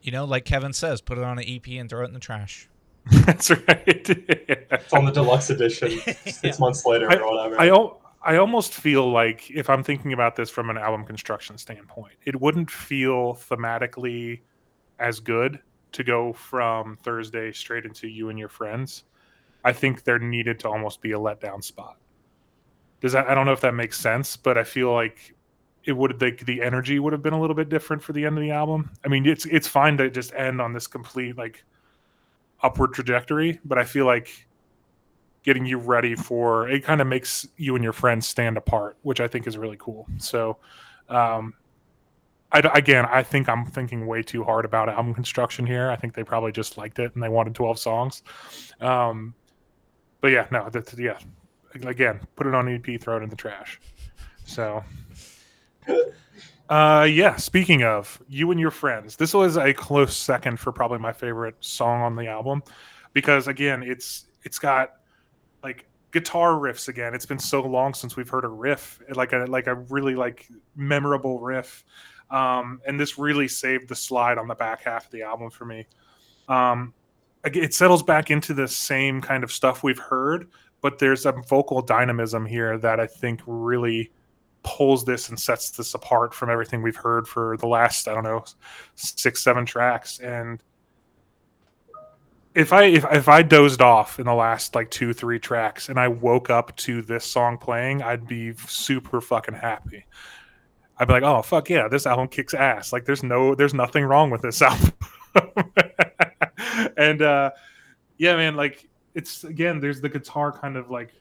[0.02, 2.20] You know, like Kevin says, put it on an EP and throw it in the
[2.20, 2.69] trash.
[3.26, 3.86] That's right.
[4.10, 5.90] It's on the deluxe edition
[6.26, 6.52] six Yeah.
[6.60, 7.60] months later or whatever.
[7.60, 11.58] I al- I almost feel like if I'm thinking about this from an album construction
[11.58, 14.42] standpoint, it wouldn't feel thematically
[15.00, 15.60] as good
[15.94, 19.06] to go from Thursday straight into you and your friends.
[19.64, 21.98] I think there needed to almost be a letdown spot.
[23.02, 23.28] Does that?
[23.30, 25.34] I don't know if that makes sense, but I feel like
[25.86, 28.38] it would the the energy would have been a little bit different for the end
[28.38, 28.92] of the album.
[29.06, 31.64] I mean, it's it's fine to just end on this complete like
[32.62, 34.48] upward trajectory, but I feel like
[35.44, 39.22] getting you ready for it kind of makes you and your friends stand apart, which
[39.22, 40.06] I think is really cool.
[40.18, 40.58] So,
[41.08, 41.54] um,
[42.52, 45.90] I, again, I think I'm thinking way too hard about album construction here.
[45.90, 48.24] I think they probably just liked it and they wanted 12 songs.
[48.82, 49.36] Um,
[50.20, 51.20] but yeah, no, that's, yeah.
[51.84, 53.80] Again, put it on EP, throw it in the trash.
[54.46, 54.84] So,
[56.70, 57.36] uh, yeah.
[57.36, 61.56] Speaking of you and your friends, this was a close second for probably my favorite
[61.60, 62.64] song on the album
[63.14, 64.94] because again, it's it's got
[65.64, 67.14] like guitar riffs again.
[67.14, 70.48] It's been so long since we've heard a riff, like a like a really like
[70.76, 71.84] memorable riff.
[72.30, 75.66] Um, and this really saved the slide on the back half of the album for
[75.66, 75.88] me.
[76.48, 76.94] Um,
[77.44, 80.50] it settles back into the same kind of stuff we've heard,
[80.82, 84.12] but there's a vocal dynamism here that I think really
[84.64, 88.24] pulls this and sets this apart from everything we've heard for the last I don't
[88.24, 88.44] know
[88.96, 90.62] six seven tracks and
[92.56, 96.00] if I if, if I dozed off in the last like two three tracks and
[96.00, 100.06] I woke up to this song playing, I'd be super fucking happy.
[100.98, 102.92] I'd be like, oh fuck yeah, this album kicks ass.
[102.92, 104.94] Like there's no there's nothing wrong with this album.
[106.98, 107.52] and uh
[108.18, 111.14] yeah, man, like it's again, there's the guitar kind of like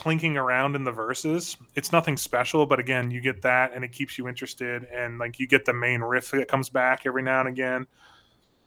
[0.00, 1.56] plinking around in the verses.
[1.74, 5.38] It's nothing special, but again, you get that and it keeps you interested and like
[5.38, 7.86] you get the main riff that comes back every now and again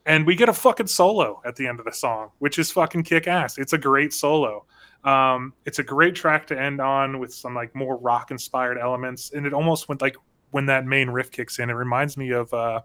[0.05, 3.03] and we get a fucking solo at the end of the song, which is fucking
[3.03, 3.57] kick ass.
[3.57, 4.65] It's a great solo.
[5.03, 9.31] Um, it's a great track to end on with some like more rock inspired elements,
[9.34, 10.15] and it almost went like
[10.51, 12.81] when that main riff kicks in, it reminds me of uh,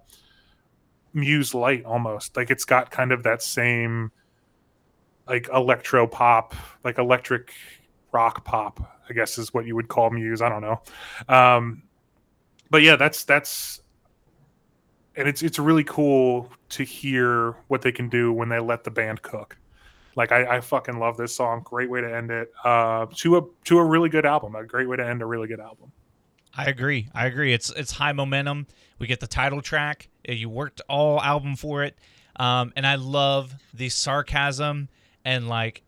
[1.12, 2.36] Muse Light almost.
[2.36, 4.10] Like it's got kind of that same
[5.26, 7.52] like electro pop, like electric
[8.12, 10.42] rock pop, I guess is what you would call Muse.
[10.42, 10.80] I don't know.
[11.28, 11.82] Um,
[12.70, 13.80] but yeah, that's that's
[15.16, 18.90] and it's it's really cool to hear what they can do when they let the
[18.90, 19.56] band cook.
[20.16, 21.62] Like I, I fucking love this song.
[21.64, 22.52] Great way to end it.
[22.64, 24.54] Uh, to a to a really good album.
[24.54, 25.92] A great way to end a really good album.
[26.56, 27.08] I agree.
[27.14, 27.52] I agree.
[27.52, 28.66] It's it's high momentum.
[28.98, 30.08] We get the title track.
[30.28, 31.96] Uh, You worked all album for it,
[32.36, 34.88] um, and I love the sarcasm
[35.24, 35.82] and like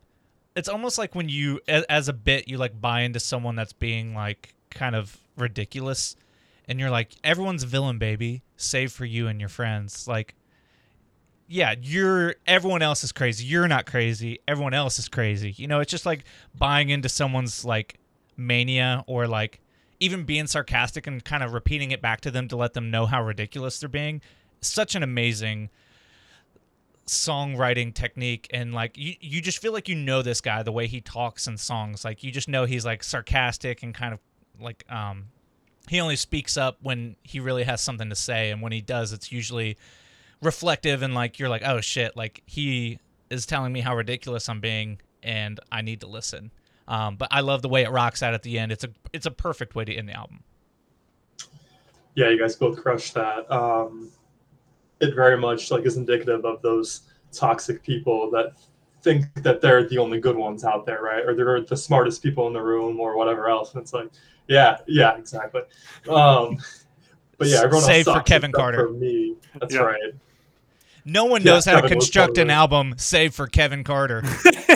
[0.55, 4.13] it's almost like when you as a bit you like buy into someone that's being
[4.13, 6.15] like kind of ridiculous,
[6.67, 10.07] and you're like everyone's villain, baby, save for you and your friends.
[10.07, 10.35] Like,
[11.47, 13.45] yeah, you're everyone else is crazy.
[13.45, 14.39] You're not crazy.
[14.47, 15.51] Everyone else is crazy.
[15.57, 16.23] You know, it's just like
[16.57, 17.99] buying into someone's like
[18.37, 19.59] mania or like
[19.99, 23.05] even being sarcastic and kind of repeating it back to them to let them know
[23.05, 24.21] how ridiculous they're being
[24.61, 25.69] such an amazing
[27.11, 30.87] songwriting technique and like you, you just feel like you know this guy the way
[30.87, 34.19] he talks in songs like you just know he's like sarcastic and kind of
[34.61, 35.25] like um
[35.89, 39.11] he only speaks up when he really has something to say and when he does
[39.11, 39.77] it's usually
[40.41, 42.97] reflective and like you're like oh shit like he
[43.29, 46.49] is telling me how ridiculous i'm being and i need to listen
[46.91, 48.71] um, but I love the way it rocks out at the end.
[48.71, 50.43] It's a it's a perfect way to end the album.
[52.15, 53.49] Yeah, you guys both crushed that.
[53.49, 54.11] Um,
[55.01, 58.53] it very much like is indicative of those toxic people that
[59.03, 61.25] think that they're the only good ones out there, right?
[61.25, 63.73] Or they're the smartest people in the room, or whatever else.
[63.73, 64.09] And it's like,
[64.47, 65.61] yeah, yeah, exactly.
[66.09, 66.57] Um,
[67.37, 68.87] but yeah, everyone Save else for sucks Kevin Carter.
[68.87, 69.81] For me, that's Yeah.
[69.81, 70.13] right.
[71.03, 74.21] No one Yeah, knows how to Kevin was construct an album save for Kevin Carter.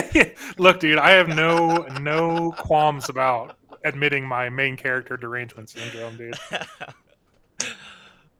[0.58, 6.34] Look, dude, I have no no qualms about admitting my main character derangement syndrome, dude.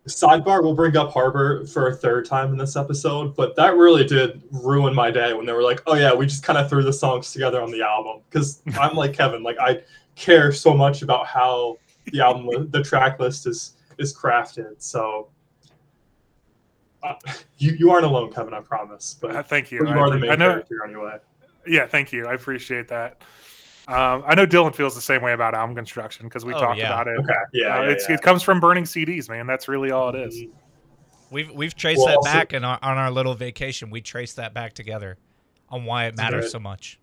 [0.07, 4.05] Sidebar, we'll bring up Harbor for a third time in this episode, but that really
[4.05, 6.85] did ruin my day when they were like, "Oh yeah, we just kind of threw
[6.85, 9.83] the songs together on the album." Because I'm like Kevin, like I
[10.15, 11.79] care so much about how
[12.13, 14.75] the album, the track list is is crafted.
[14.79, 15.29] So
[17.03, 17.15] uh,
[17.59, 18.55] you you aren't alone, Kevin.
[18.55, 19.17] I promise.
[19.21, 19.81] But Uh, thank you.
[19.81, 21.19] you I, are the main character anyway.
[21.67, 22.27] Yeah, thank you.
[22.27, 23.23] I appreciate that.
[23.89, 26.79] Um, I know Dylan feels the same way about album construction because we Oh, talked
[26.79, 26.87] yeah.
[26.89, 27.19] about it.
[27.21, 27.33] Okay.
[27.53, 27.79] Yeah.
[27.79, 28.17] Uh, yeah, it's, yeah.
[28.17, 29.47] It comes from burning CDs, man.
[29.47, 30.43] That's really all it is.
[31.31, 33.91] We've we've traced Well, that also- back in our, on our little vacation.
[33.91, 35.19] We traced that back together
[35.69, 36.51] on why it matters Right.
[36.53, 36.99] so much.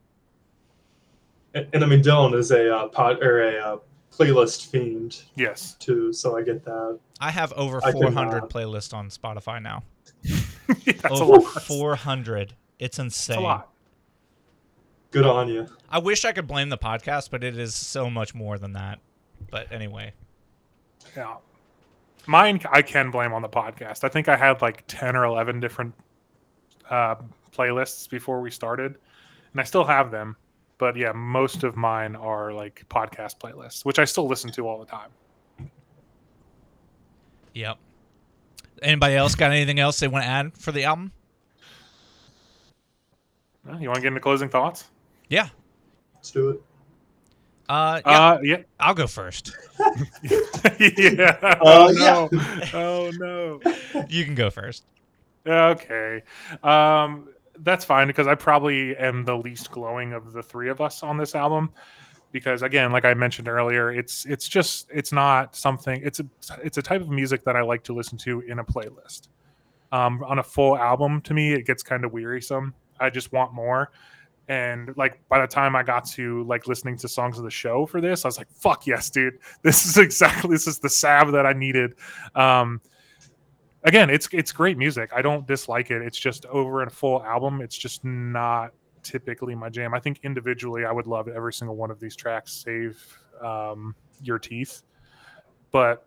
[1.54, 3.78] And, and I mean, Dylan is a uh, pod or a uh,
[4.12, 5.76] playlist fiend Yes.
[5.76, 7.00] too, so I get that.
[7.20, 9.84] I have over 400 uh, playlists on Spotify now.
[10.86, 11.62] That's a over lot.
[11.64, 12.54] 400.
[12.80, 13.42] It's That's insane.
[15.16, 15.46] A lot.
[15.46, 15.68] Good on you.
[15.90, 19.00] I wish I could blame the podcast, but it is so much more than that.
[19.52, 20.14] But anyway,
[21.16, 21.36] Yeah.
[22.26, 24.04] Mine, I can blame on the podcast.
[24.06, 25.94] I think I had like 10 or 11 different
[26.90, 27.16] uh,
[27.52, 28.96] playlists before we started,
[29.52, 30.38] and I still have them.
[30.78, 34.80] But yeah, most of mine are like podcast playlists, which I still listen to all
[34.80, 35.10] the time.
[37.54, 37.78] yep.
[38.82, 41.12] Anybody else got anything else they want to add for the album?
[43.70, 44.86] Uh, You want to get into closing thoughts?
[45.34, 45.50] Yeah.
[46.14, 46.62] Let's do it.
[47.68, 48.12] Uh, yeah.
[48.12, 48.58] Uh, yeah.
[48.80, 49.52] I'll go first.
[50.80, 51.38] yeah.
[51.42, 52.28] Uh, oh, yeah.
[52.32, 52.40] no.
[52.76, 54.06] oh, no.
[54.10, 54.86] You can go first.
[55.48, 56.22] Okay.
[56.62, 61.02] Um, that's fine because I probably am the least glowing of the three of us
[61.02, 61.72] on this album.
[62.32, 66.00] Because again, like I mentioned earlier, it's it's just it's not something.
[66.04, 66.26] It's a
[66.64, 69.30] it's a type of music that I like to listen to in a playlist.
[69.92, 72.76] Um, on a full album, to me, it gets kind of wearisome.
[73.00, 73.92] I just want more.
[74.54, 77.88] And like by the time I got to like listening to songs of the show
[77.88, 79.40] for this, I was like, "Fuck yes, dude!
[79.64, 81.96] This is exactly this is the salve that I needed."
[82.36, 82.80] Um,
[83.84, 85.10] again, it's it's great music.
[85.12, 86.04] I don't dislike it.
[86.04, 87.62] It's just over a full album.
[87.62, 89.96] It's just not typically my jam.
[89.96, 93.04] I think individually, I would love every single one of these tracks, save
[93.42, 94.84] um, your teeth.
[95.72, 96.06] But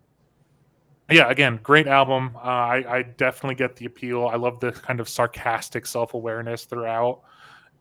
[1.10, 2.36] yeah, again, great album.
[2.36, 4.28] Uh, I, I definitely get the appeal.
[4.28, 7.22] I love the kind of sarcastic self awareness throughout.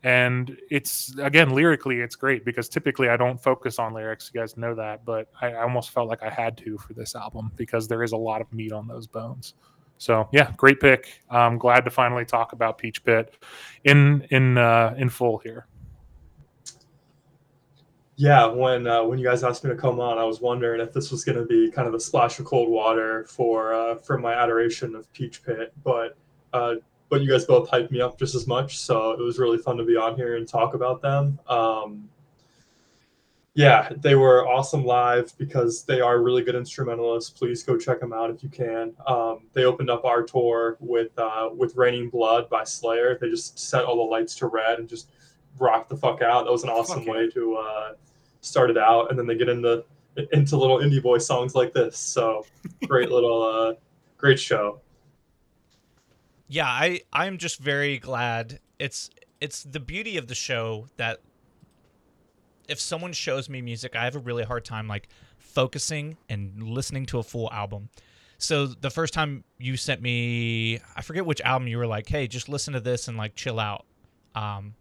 [0.06, 4.30] And it's again lyrically, it's great because typically I don't focus on lyrics.
[4.32, 7.50] You guys know that, but I, almost felt like I had to for this album
[7.56, 9.54] because there is a lot of meat on those bones.
[9.98, 11.22] So yeah, great pick.
[11.28, 13.34] I'm glad to finally talk about Peach Pit
[13.82, 15.66] in in uh, in full here.
[18.14, 20.92] Yeah, when uh, when you guys asked me to come on, I was wondering if
[20.92, 24.18] this was going to be kind of a splash of cold water for uh, for
[24.18, 26.16] my adoration of Peach Pit, but
[26.52, 26.76] uh,
[27.08, 29.76] but you guys both hyped me up just as much, so it was really fun
[29.76, 31.38] to be on here and talk about them.
[31.48, 32.08] Um,
[33.54, 37.30] yeah, they were awesome live because they are really good instrumentalists.
[37.30, 38.92] Please go check them out if you can.
[39.06, 43.16] Um, they opened up our tour with uh, with Raining Blood by Slayer.
[43.18, 45.10] They just set all the lights to red and just
[45.58, 46.44] rock the fuck out.
[46.44, 47.92] That was an awesome way to uh,
[48.42, 49.84] start it out, and then they get into
[50.32, 51.96] into little indie boy songs like this.
[51.96, 52.44] So
[52.86, 53.74] great little uh,
[54.18, 54.82] great show.
[56.48, 58.60] Yeah i i'm just very glad.
[58.78, 61.20] It's it's the beauty of the show that
[62.68, 67.06] if someone shows me music i have a really hard time like focusing and listening
[67.06, 67.88] to a full album.
[68.38, 72.26] So the first time you sent me i forget which album you were like hey
[72.26, 73.84] just listen to this and like chill out.
[74.34, 74.74] Um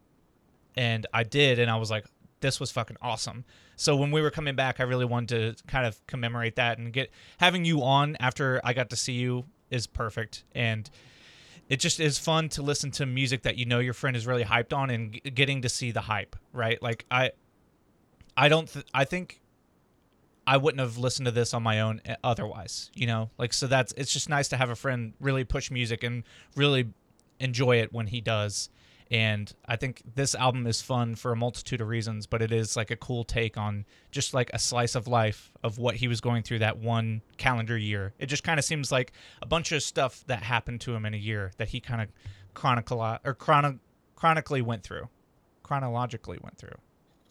[0.76, 2.06] and i did and i was like
[2.42, 3.46] this was fucking awesome.
[3.78, 6.92] So when we were coming back i really wanted to kind of commemorate that and
[6.94, 10.44] get having you on after i got to see you is perfect.
[10.54, 10.90] And
[11.70, 14.44] it just is fun to listen to music that you know your friend is really
[14.44, 16.82] hyped on and g- getting to see the hype right?
[16.82, 17.32] Like i
[18.38, 19.40] i don't th- i think
[20.46, 23.30] i wouldn't have listened to this on my own uh, otherwise you know?
[23.38, 26.24] Like so that's it's just nice to have a friend really push music and
[26.56, 26.90] really
[27.40, 28.70] enjoy it when he does
[29.12, 32.76] and i think this album is fun for a multitude of reasons but it is
[32.76, 36.22] like a cool take on just like a slice of life of what he was
[36.22, 39.84] going through that one calendar year it just kind of seems like a bunch of
[39.84, 42.10] stuff that happened to him in a year that he kind of
[42.54, 43.80] chronicle or chrono-
[44.16, 45.08] chronically went through
[45.62, 46.78] chronologically went through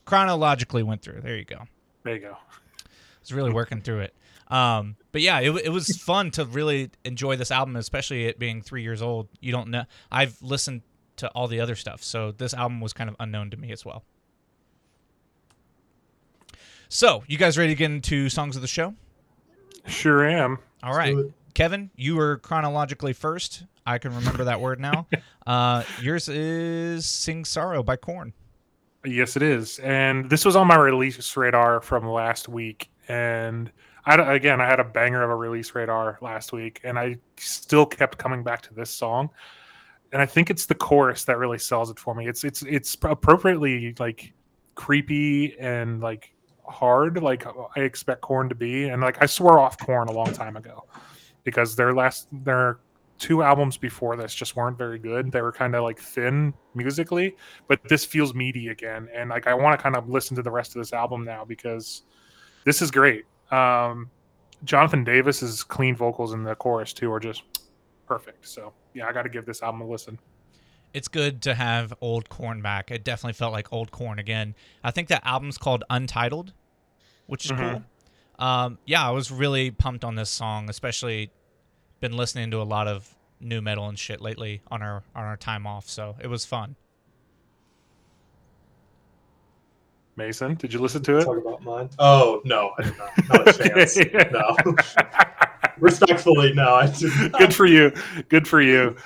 [0.05, 1.62] chronologically went through there you go
[2.05, 2.37] There you go.
[3.20, 4.14] was really working through it.
[4.49, 8.61] Um, but yeah, it, it was fun to really enjoy this album, especially it being
[8.61, 9.29] three years old.
[9.41, 9.85] You don't know.
[10.12, 10.83] I've listened
[11.17, 13.85] to all the other stuff, so this album was kind of unknown to me as
[13.85, 14.05] well.
[16.89, 18.95] So, you guys ready to get into songs of the show?
[19.87, 20.59] Sure am.
[20.83, 21.17] All right.
[21.55, 23.65] Kevin, you were chronologically first.
[23.87, 25.07] I can remember that word now.
[25.47, 28.33] Uh, yours is "Sing Sorrow" by Korn.
[29.05, 29.79] Yes, it is.
[29.81, 32.89] And this was on my release radar from last week.
[33.09, 33.71] And
[34.07, 37.85] I again, I had a banger of a release radar last week, and I still
[37.85, 39.29] kept coming back to this song.
[40.15, 42.29] And I think it's the chorus that really sells it for me.
[42.29, 44.33] It's it's it's appropriately like
[44.77, 46.33] creepy and like
[46.67, 47.45] hard, like
[47.77, 48.89] I expect Korn to be.
[48.89, 50.85] And like I swore off Korn a long time ago
[51.43, 52.79] because their last their
[53.19, 55.33] two albums before this just weren't very good.
[55.33, 57.37] They were kind of like thin musically,
[57.67, 59.09] but this feels meaty again.
[59.12, 61.45] And like I want to kind of listen to the rest of this album now
[61.45, 62.03] because
[62.65, 63.25] this is great.
[63.51, 64.11] Um,
[64.62, 67.43] Jonathan Davis's clean vocals in the chorus too are just
[68.07, 68.47] perfect.
[68.47, 70.18] So yeah, I got to give this album a listen.
[70.92, 72.90] it's good to have old Korn back.
[72.92, 74.55] It definitely felt like old Korn again.
[74.84, 76.53] I think that album's called Untitled,
[77.26, 77.59] which is Mhm.
[78.38, 78.47] cool.
[78.47, 81.30] Um, yeah, I was really pumped on this song, especially
[82.01, 85.36] been listening to a lot of nu metal and shit lately on our on our
[85.36, 86.76] time off, so it was fun.
[90.16, 91.24] Mason, did you listen to it?
[91.24, 91.90] Talk about mine.
[91.99, 93.11] Oh no, I did not.
[93.28, 93.97] Not a chance.
[94.30, 94.57] No.
[95.79, 97.93] Respectfully, no, I did good for you.
[98.29, 98.97] Good for you.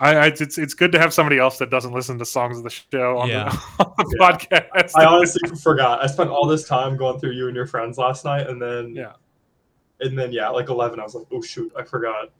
[0.00, 2.64] I, I it's it's good to have somebody else that doesn't listen to songs of
[2.64, 3.50] the show on Yeah.
[3.78, 4.30] the, on the Yeah.
[4.32, 4.90] podcast.
[4.96, 6.02] I honestly forgot.
[6.02, 8.94] I spent all this time going through you and your friends last night, and then
[8.94, 9.12] Yeah.
[10.00, 12.30] and then yeah, like eleven, I was like, oh shoot, I forgot.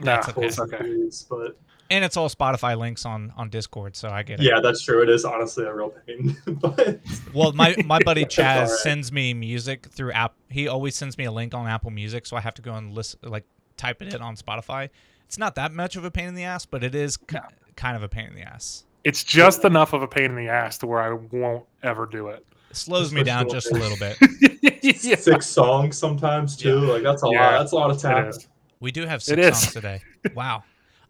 [0.00, 0.46] Nah, That's okay.
[0.46, 1.08] it's okay.
[1.30, 1.58] But
[1.90, 4.44] And it's all Spotify links on on Discord, so I get it.
[4.44, 5.02] yeah, that's true.
[5.02, 6.36] It is honestly a real pain.
[6.46, 6.98] but
[7.32, 8.68] Well, my my buddy Chaz alright.
[8.80, 10.34] sends me music through app.
[10.48, 12.92] He always sends me a link on Apple Music, so I have to go and
[12.94, 13.44] listen, like
[13.76, 14.90] type it in on Spotify.
[15.26, 17.38] It's not that much of a pain in the ass, but it is ki-
[17.76, 18.84] kind of a pain in the ass.
[19.04, 22.28] It's just enough of a pain in the ass to where I won't ever do
[22.28, 22.44] it.
[22.70, 23.54] It slows Just me down sure.
[23.54, 24.18] just a little bit.
[24.82, 26.78] Yeah, six songs sometimes too.
[26.78, 27.58] Like that's a Yeah, lot.
[27.58, 28.28] That's a lot of it time.
[28.28, 28.46] is.
[28.78, 29.58] We do have It six is.
[29.62, 30.00] songs today.
[30.34, 30.62] Wow.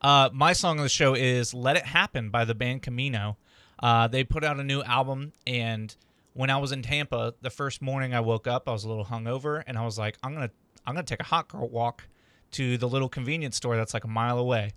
[0.07, 3.39] Uh, my song of the show is "Let It Happen" by the band Camino.
[3.81, 5.97] Uh, they put out a new album, and
[6.33, 9.07] when I was in Tampa, the first morning I woke up, I was a little
[9.07, 10.53] hungover, and I was like, "I'm gonna,
[10.87, 12.05] I'm gonna take a hot girl walk
[12.53, 14.75] to the little convenience store that's like a mile away."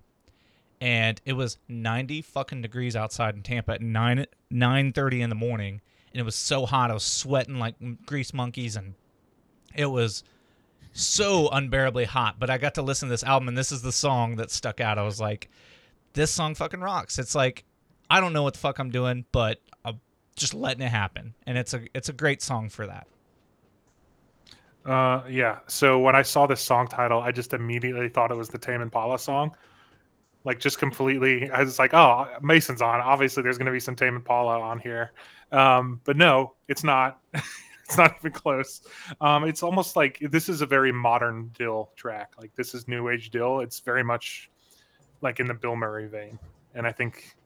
[0.80, 5.80] And it was 90 fucking degrees outside in Tampa at nine 9:30 in the morning,
[6.12, 8.94] and it was so hot, I was sweating like grease monkeys, and
[9.76, 10.24] it was
[10.92, 12.38] so unbearably hot.
[12.38, 14.80] But I got to listen to this album, and this is the song that stuck
[14.80, 14.98] out.
[14.98, 15.50] I was like,
[16.12, 17.18] this song fucking rocks.
[17.18, 17.64] It's like,
[18.08, 20.00] I don't know what the fuck I'm doing, but I'm
[20.36, 23.06] just letting it happen, and it's a it's a great song for that.
[24.84, 25.58] Uh, yeah.
[25.66, 28.80] So when I saw this song title, I just immediately thought it was the Tame
[28.80, 29.54] Impala song.
[30.44, 33.00] Like just completely, I was like, "Oh, Mason's on.
[33.00, 35.12] Obviously, there's going to be some Tame Impala on here."
[35.52, 37.20] Um, but no, it's not.
[37.90, 38.82] it's not even close.
[39.20, 42.32] Um, it's almost like this is a very modern Dill track.
[42.38, 43.60] Like this is new age Dill.
[43.60, 44.50] It's very much
[45.20, 46.38] like in the Bill Murray vein,
[46.74, 47.36] and I think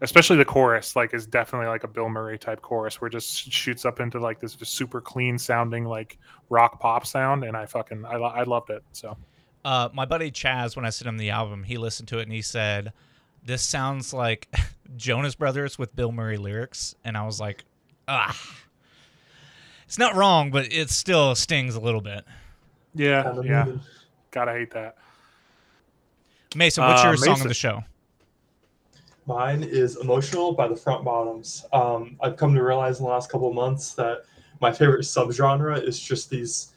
[0.00, 3.52] especially the chorus like is definitely like a Bill Murray type chorus where it just
[3.52, 6.18] shoots up into like this super clean sounding like
[6.50, 9.16] rock pop sound and I fucking I, I loved it so
[9.64, 12.32] Uh, my buddy Chaz, when I sent him the album, he listened to it and
[12.32, 12.92] he said,
[13.44, 14.48] this sounds like
[14.96, 17.64] Jonas Brothers with Bill Murray lyrics, and I was like,
[18.08, 18.36] ah.
[19.92, 22.24] It's not wrong, but it still stings a little bit.
[22.94, 23.66] Yeah, yeah.
[24.30, 24.96] Gotta hate that.
[26.56, 27.84] Mason, what's Uh, your song of the show?
[29.26, 31.66] Mine is "Emotional" by the Front Bottoms.
[31.74, 34.22] Um, I've come to realize in the last couple of months that
[34.62, 36.72] my favorite subgenre is just these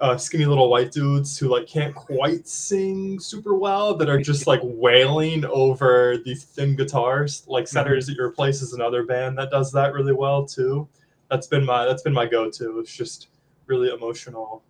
[0.00, 4.46] uh, skinny little white dudes who like can't quite sing super well, that are just
[4.46, 7.42] like wailing over these thin guitars.
[7.46, 10.88] Like Centers at Your Place is another band that does that really well too.
[11.30, 12.78] That's been my that's been my go-to.
[12.78, 13.28] It's just
[13.66, 14.62] really emotional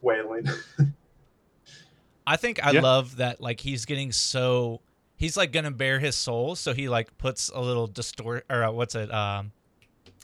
[0.00, 0.46] wailing.
[2.26, 2.80] I think I Yeah.
[2.80, 4.80] love that like he's getting so
[5.16, 8.70] he's like gonna bare his soul, so he like puts a little distort or uh,
[8.70, 9.52] what's it um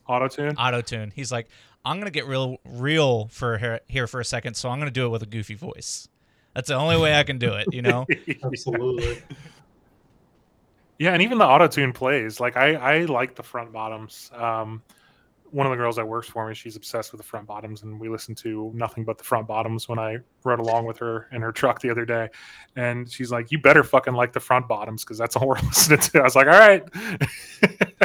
[0.08, 0.56] Auto tune.
[0.56, 1.12] auto tune.
[1.14, 1.48] He's like,
[1.84, 5.04] I'm gonna get real real for here, here for a second, so I'm gonna do
[5.04, 6.08] it with a goofy voice.
[6.54, 8.06] That's the only way I can do it, you know.
[8.42, 9.22] Absolutely.
[10.98, 12.40] Yeah, and even the auto tune plays.
[12.40, 14.30] Like I, I like the front bottoms.
[14.34, 14.82] Um,
[15.50, 17.98] one of the girls that works for me, she's obsessed with the front bottoms, and
[17.98, 21.42] we listened to nothing but the front bottoms when I rode along with her in
[21.42, 22.28] her truck the other day.
[22.76, 26.00] And she's like, "You better fucking like the front bottoms because that's all we're listening
[26.00, 26.82] to." I was like, "All right,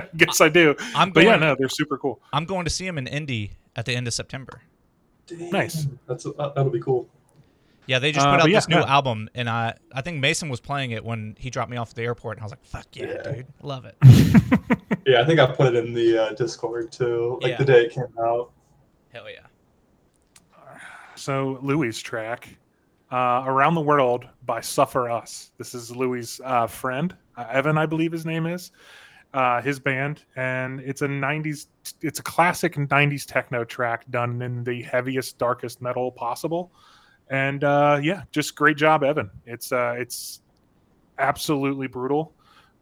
[0.18, 1.28] guess I do." I'm But going.
[1.28, 2.22] yeah, no, they're super cool.
[2.32, 4.62] I'm going to see them in Indy at the end of September.
[5.32, 5.88] Nice.
[6.08, 7.08] That's uh, that'll be cool.
[7.86, 8.86] Yeah, they just Uh, put out but yeah, this new no.
[8.86, 11.96] album, and I I think Mason was playing it when he dropped me off at
[11.96, 13.32] the airport, and I was like, "Fuck yeah, Yeah.
[13.32, 13.98] dude, love it."
[15.06, 17.58] Yeah, I think I put it in the uh, Discord too, like Yeah.
[17.58, 18.52] the day it came out.
[19.14, 19.40] Hell yeah.
[21.16, 22.48] So Louie's track,
[23.12, 25.52] uh, "Around the World" by Suffer Us.
[25.58, 28.72] This is Louie's uh, friend, uh, Evan, I believe his name is.
[29.34, 31.68] Uh, his band, and it's a '90s.
[32.02, 36.72] It's a classic '90s techno track done in the heaviest, darkest metal possible.
[37.30, 39.32] And uh, yeah, just great job, Evan.
[39.46, 40.42] It's uh, it's
[41.18, 42.34] absolutely brutal,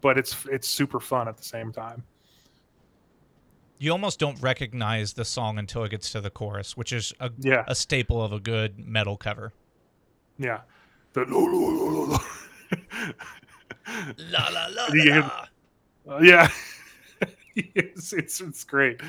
[0.01, 2.03] but it's it's super fun at the same time.
[3.77, 7.31] You almost don't recognize the song until it gets to the chorus, which is a,
[7.39, 9.53] Yeah, a staple of a good metal cover.
[10.37, 10.61] yeah.
[11.13, 11.25] The
[14.31, 14.87] La la la.
[14.93, 15.47] La.
[16.07, 16.47] Uh, yeah,
[17.55, 19.01] it's, it's it's great.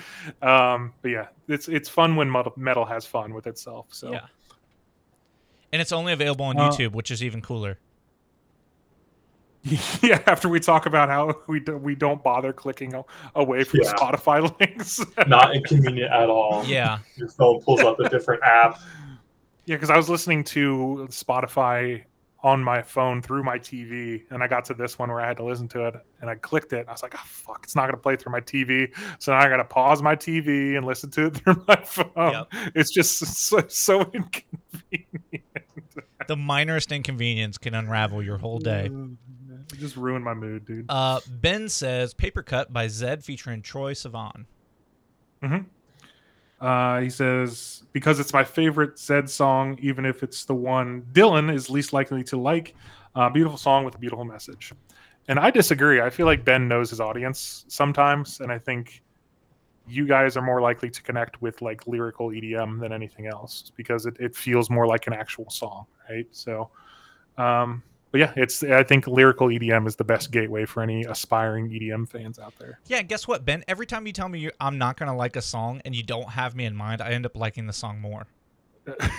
[0.42, 3.86] Um, but yeah, it's it's fun when metal, metal has fun with itself.
[3.90, 4.26] So Yeah.
[5.72, 7.78] And it's only available on Uh, YouTube, which is even cooler.
[10.02, 10.20] yeah.
[10.26, 12.92] After we talk about how we do, we don't bother clicking
[13.34, 13.92] away from Yeah.
[13.92, 15.00] Spotify links.
[15.26, 16.64] Not inconvenient at all.
[16.66, 16.98] Yeah.
[17.16, 18.80] Your phone pulls up a different app.
[19.66, 22.02] yeah, because I was listening to Spotify
[22.44, 25.36] on my phone through my TV, and I got to this one where I had
[25.36, 26.80] to listen to it, and I clicked it.
[26.80, 29.38] And I was like, "Oh fuck, it's not gonna play through my TV." So now
[29.38, 32.10] I got to pause my TV and listen to it through my phone.
[32.16, 32.48] Yep.
[32.74, 35.61] It's just so, so inconvenient.
[36.28, 38.88] The minorest inconvenience can unravel your whole day.
[39.72, 40.86] It just ruined my mood, dude.
[40.88, 44.44] Uh, ben says Paper Cut by Zedd featuring Troye Sivan.
[46.60, 51.52] Uh, he says, because it's my favorite Zedd song, even if it's the one Dylan
[51.52, 52.76] is least likely to like.
[53.16, 54.72] Uh, beautiful song with a beautiful message.
[55.26, 56.00] And I disagree.
[56.00, 59.01] I feel like Ben knows his audience sometimes, and I think
[59.92, 64.06] you guys are more likely to connect with like lyrical EDM than anything else because
[64.06, 66.26] it, it feels more like an actual song, right?
[66.32, 66.70] So,
[67.36, 71.68] um, but yeah, it's I think lyrical EDM is the best gateway for any aspiring
[71.68, 72.80] EDM fans out there.
[72.86, 73.64] Yeah, guess what, Ben?
[73.68, 76.30] Every time you tell me you I'm not gonna like a song and you don't
[76.30, 78.26] have me in mind, I end up liking the song more.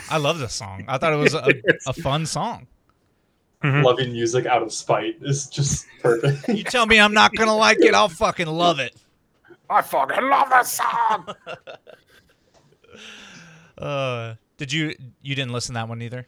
[0.10, 0.86] I love this song.
[0.88, 1.54] I thought it was a,
[1.88, 2.68] a fun song.
[3.64, 3.84] Mhm.
[3.84, 6.50] Loving music out of spite is just perfect.
[6.50, 8.94] You tell me I'm not gonna like it, I'll fucking love it.
[9.70, 11.28] I fucking love this song.
[13.76, 16.28] Uh, did you you didn't listen to that one either?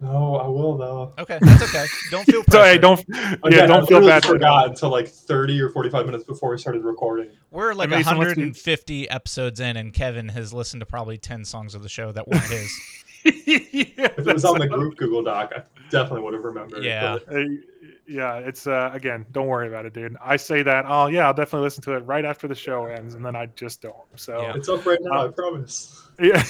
[0.00, 1.12] no, I will though.
[1.18, 1.84] Okay, that's okay.
[2.10, 4.24] Don't feel So hey, don't yeah, Again, don't I feel literally bad.
[4.24, 7.30] Forgot until like thirty or forty-five minutes before we started recording.
[7.50, 11.74] We're like Mason, let's 150 episodes in, and Kevin has listened to probably 10 songs
[11.74, 12.70] of the show that weren't his.
[13.46, 16.84] yeah, If it was on the group Google Doc, I definitely would have remembered.
[16.84, 17.18] Yeah.
[17.26, 17.44] but
[18.06, 19.26] yeah, it's uh, again.
[19.32, 20.16] Don't worry about it, dude.
[20.22, 20.84] I say that.
[20.88, 23.46] Oh yeah, I'll definitely listen to it right after the show ends, and then I
[23.54, 23.94] just don't.
[24.16, 24.54] So Yeah.
[24.56, 25.12] it's up right now.
[25.12, 26.08] I Uh, promise.
[26.20, 26.42] yeah.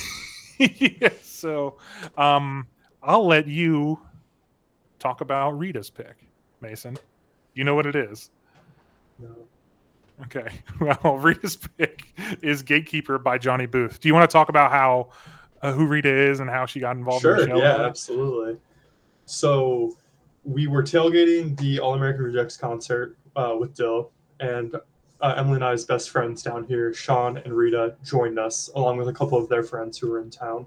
[0.59, 1.09] yeah.
[1.23, 1.77] So,
[2.17, 2.67] um,
[3.03, 3.99] I'll let you
[4.99, 6.17] talk about Rita's pick,
[6.61, 6.97] Mason.
[7.55, 8.31] You know what it is.
[9.19, 9.29] No.
[10.25, 10.49] Okay.
[10.81, 12.05] Well, Rita's pick
[12.43, 13.99] is Gatekeeper by Johnny Booth.
[14.01, 15.09] Do you want to talk about how
[15.63, 17.41] uh, who Rita is and how she got involved in Sure.
[17.41, 17.57] the show?
[17.59, 18.59] Yeah, absolutely.
[19.27, 19.97] So
[20.45, 24.75] we were tailgating the All American Rejects concert uh, with Dil, and
[25.21, 29.09] uh, Emily and I's best friends down here, Sean and Rita, joined us along with
[29.09, 30.67] a couple of their friends who were in town.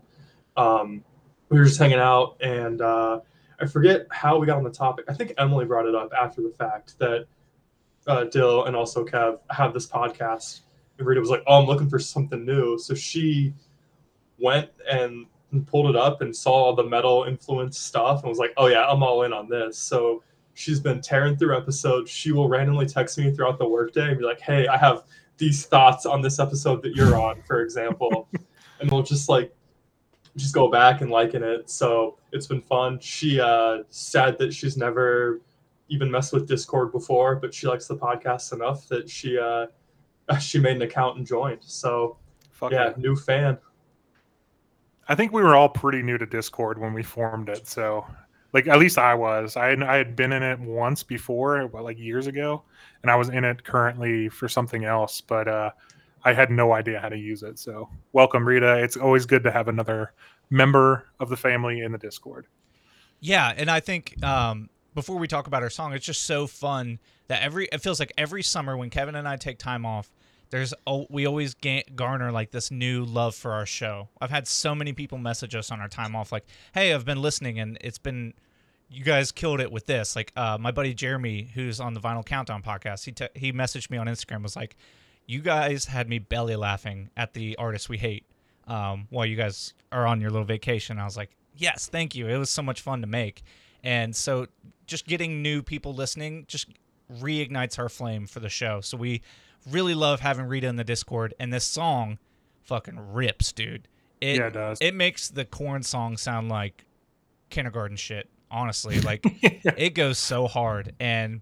[0.58, 1.04] Um,
[1.50, 3.22] we were just hanging out, and uh,
[3.60, 5.06] I forget how we got on the topic.
[5.10, 7.26] I think Emily brought it up after the fact that
[8.08, 10.62] uh, Dil and also Kev have this podcast.
[10.98, 13.54] And Rita was like, "Oh, I'm looking for something new," so she
[14.42, 15.28] went and
[15.68, 18.88] pulled it up and saw all the metal influence stuff and was like, "Oh yeah,
[18.88, 20.24] I'm all in on this." So
[20.54, 22.10] she's been tearing through episodes.
[22.10, 25.04] She will randomly text me throughout the workday and be like, "Hey, I have
[25.38, 28.30] these thoughts on this episode that you're on, for example,"
[28.80, 29.54] and we'll just like
[30.38, 31.70] just go back and liking it.
[31.70, 33.00] So it's been fun.
[33.00, 35.42] She uh, said that she's never
[35.90, 39.68] even messed with Discord before, but she likes the podcast enough that she uh,
[40.40, 41.64] she made an account and joined.
[41.64, 42.18] So
[42.52, 42.94] Fuck yeah, yeah.
[42.98, 43.58] new fan.
[45.12, 47.68] I think we were all pretty new to Discord when we formed it.
[47.68, 48.06] So,
[48.54, 49.58] like, at least I was.
[49.58, 52.64] I had, I had been in it once before, like years ago,
[53.02, 55.72] and I was in it currently for something else, but uh,
[56.24, 57.60] I had no idea how to use it.
[57.60, 58.82] So, welcome, Rita.
[58.82, 60.14] It's always good to have another
[60.50, 62.48] member of the family in the Discord.
[63.20, 67.00] Yeah, and I think um, before we talk about our song, it's just so fun
[67.28, 70.10] that every it feels like every summer when Kevin and I take time off,
[70.52, 74.10] there's oh, we always ga- garner like this new love for our show.
[74.20, 77.22] I've had so many people message us on our time off, like, "Hey, I've been
[77.22, 78.34] listening, and it's been."
[78.94, 80.18] You guys killed it with this.
[80.18, 83.90] Like uh, my buddy Jeremy, who's on the Vinyl Countdown podcast, he te- he messaged
[83.90, 84.44] me on Instagram.
[84.44, 84.76] Was like,
[85.26, 88.26] "You guys had me belly laughing at the artists we hate
[88.68, 92.28] um, while you guys are on your little vacation." I was like, "Yes, thank you.
[92.28, 93.44] It was so much fun to make."
[93.84, 94.48] And so
[94.86, 96.68] just getting new people listening just
[97.20, 98.82] reignites our flame for the show.
[98.82, 99.22] So we
[99.70, 102.18] really love having Rita in the Discord and this song
[102.64, 103.88] fucking rips, dude.
[104.20, 104.78] It yeah, it does.
[104.82, 106.86] it makes the Korn song sound like
[107.50, 109.00] kindergarten shit, honestly.
[109.04, 111.42] Like it goes so hard and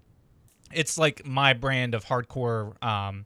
[0.72, 3.26] it's like my brand of hardcore um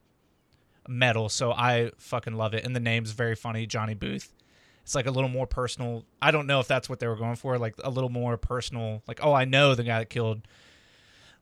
[0.88, 2.66] metal, so I fucking love it.
[2.66, 4.34] And the name's very funny, Johnny Booth.
[4.84, 6.04] It's like a little more personal.
[6.22, 9.02] I don't know if that's what they were going for, like a little more personal.
[9.08, 10.46] Like, oh, I know the guy that killed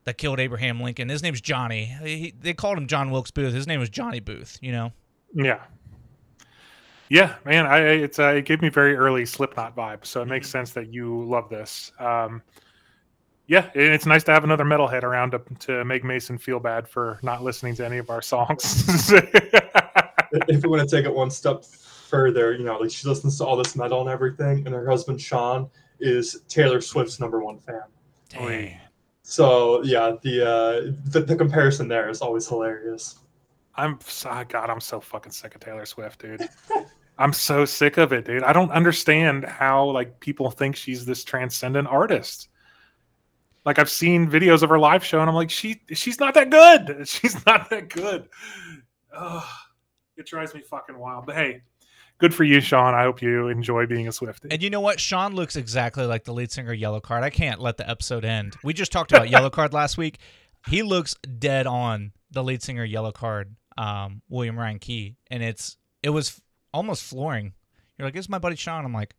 [0.04, 1.08] that killed Abraham Lincoln.
[1.08, 1.96] His name's Johnny.
[2.02, 3.54] He, they called him John Wilkes Booth.
[3.54, 4.58] His name was Johnny Booth.
[4.60, 4.92] You know.
[5.34, 5.60] Yeah.
[7.08, 10.48] Yeah, man, I it's uh, it gave me very early Slipknot vibe, so it makes
[10.48, 11.92] sense that you love this.
[11.98, 12.40] Um,
[13.46, 17.18] yeah, it's nice to have another metalhead around to, to make Mason feel bad for
[17.22, 19.12] not listening to any of our songs.
[19.12, 23.44] if we want to take it one step further, you know, like she listens to
[23.44, 25.68] all this metal and everything, and her husband Sean
[26.00, 27.82] is Taylor Swift's number one fan.
[28.30, 28.80] Dang.
[29.32, 33.18] So yeah, the uh, the, the comparison there is always hilarious.
[33.74, 36.46] I'm so, God, I'm so fucking sick of Taylor Swift, dude.
[37.16, 38.42] I'm so sick of it, dude.
[38.42, 42.48] I don't understand how like people think she's this transcendent artist.
[43.64, 46.50] Like I've seen videos of her live show, and I'm like, she she's not that
[46.50, 47.08] good.
[47.08, 48.28] She's not that good.
[49.16, 49.48] Ugh,
[50.18, 51.24] it drives me fucking wild.
[51.24, 51.62] But hey,
[52.22, 52.94] good for you, Sean.
[52.94, 54.46] I hope you enjoy being a Swiftie.
[54.52, 55.00] And you know what?
[55.00, 57.24] Sean looks exactly like the lead singer of Yellowcard.
[57.24, 58.54] I can't let the episode end.
[58.62, 60.18] We just talked about Yellowcard last week.
[60.68, 63.46] He looks dead on the lead singer of Yellowcard,
[63.76, 66.40] um, William Ryan Key, and it's it was
[66.72, 67.54] almost flooring.
[67.98, 69.16] You're like, "This is my buddy Sean." I'm like,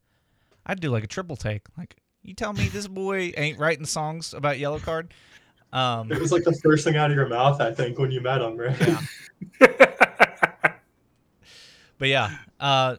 [0.66, 1.64] I'd do like a triple take.
[1.78, 5.10] Like, you tell me this boy ain't writing songs about Yellowcard.
[5.74, 8.22] Um, It was like the first thing out of your mouth, I think, when you
[8.22, 8.80] met him, right?
[9.60, 9.68] Yeah.
[12.04, 12.32] But yeah.
[12.64, 12.96] Uh,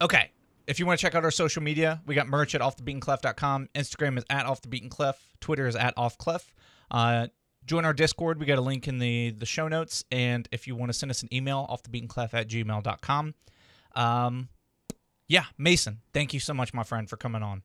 [0.00, 0.30] okay.
[0.66, 3.68] If you want to check out our social media, we got merch at offthebeatenclef.com.
[3.74, 5.14] Instagram is at offthebeatenclef.
[5.40, 6.44] Twitter is at offclef.
[6.90, 7.28] Uh,
[7.64, 8.40] join our Discord.
[8.40, 10.04] We got a link in the, the show notes.
[10.10, 13.34] And if you want to send us an email, offthebeatenclef at gmail.com.
[13.94, 14.48] Um,
[15.26, 17.62] yeah, Mason, thank you so much, my friend, for coming on.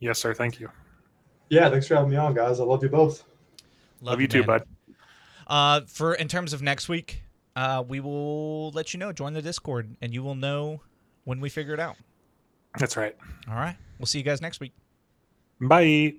[0.00, 0.34] yes, sir.
[0.34, 0.68] Thank you.
[1.48, 2.60] Yeah, thanks for having me on, guys.
[2.60, 3.24] I love you both.
[4.00, 4.62] Love, you too, bud.
[5.46, 7.22] Uh, for in terms of next week,
[7.56, 9.12] uh, we will let you know.
[9.12, 10.80] Join the Discord, and you will know
[11.24, 11.96] when we figure it out.
[12.78, 13.16] That's right.
[13.48, 13.76] All right.
[13.98, 14.72] We'll see you guys next week.
[15.60, 16.14] Bye.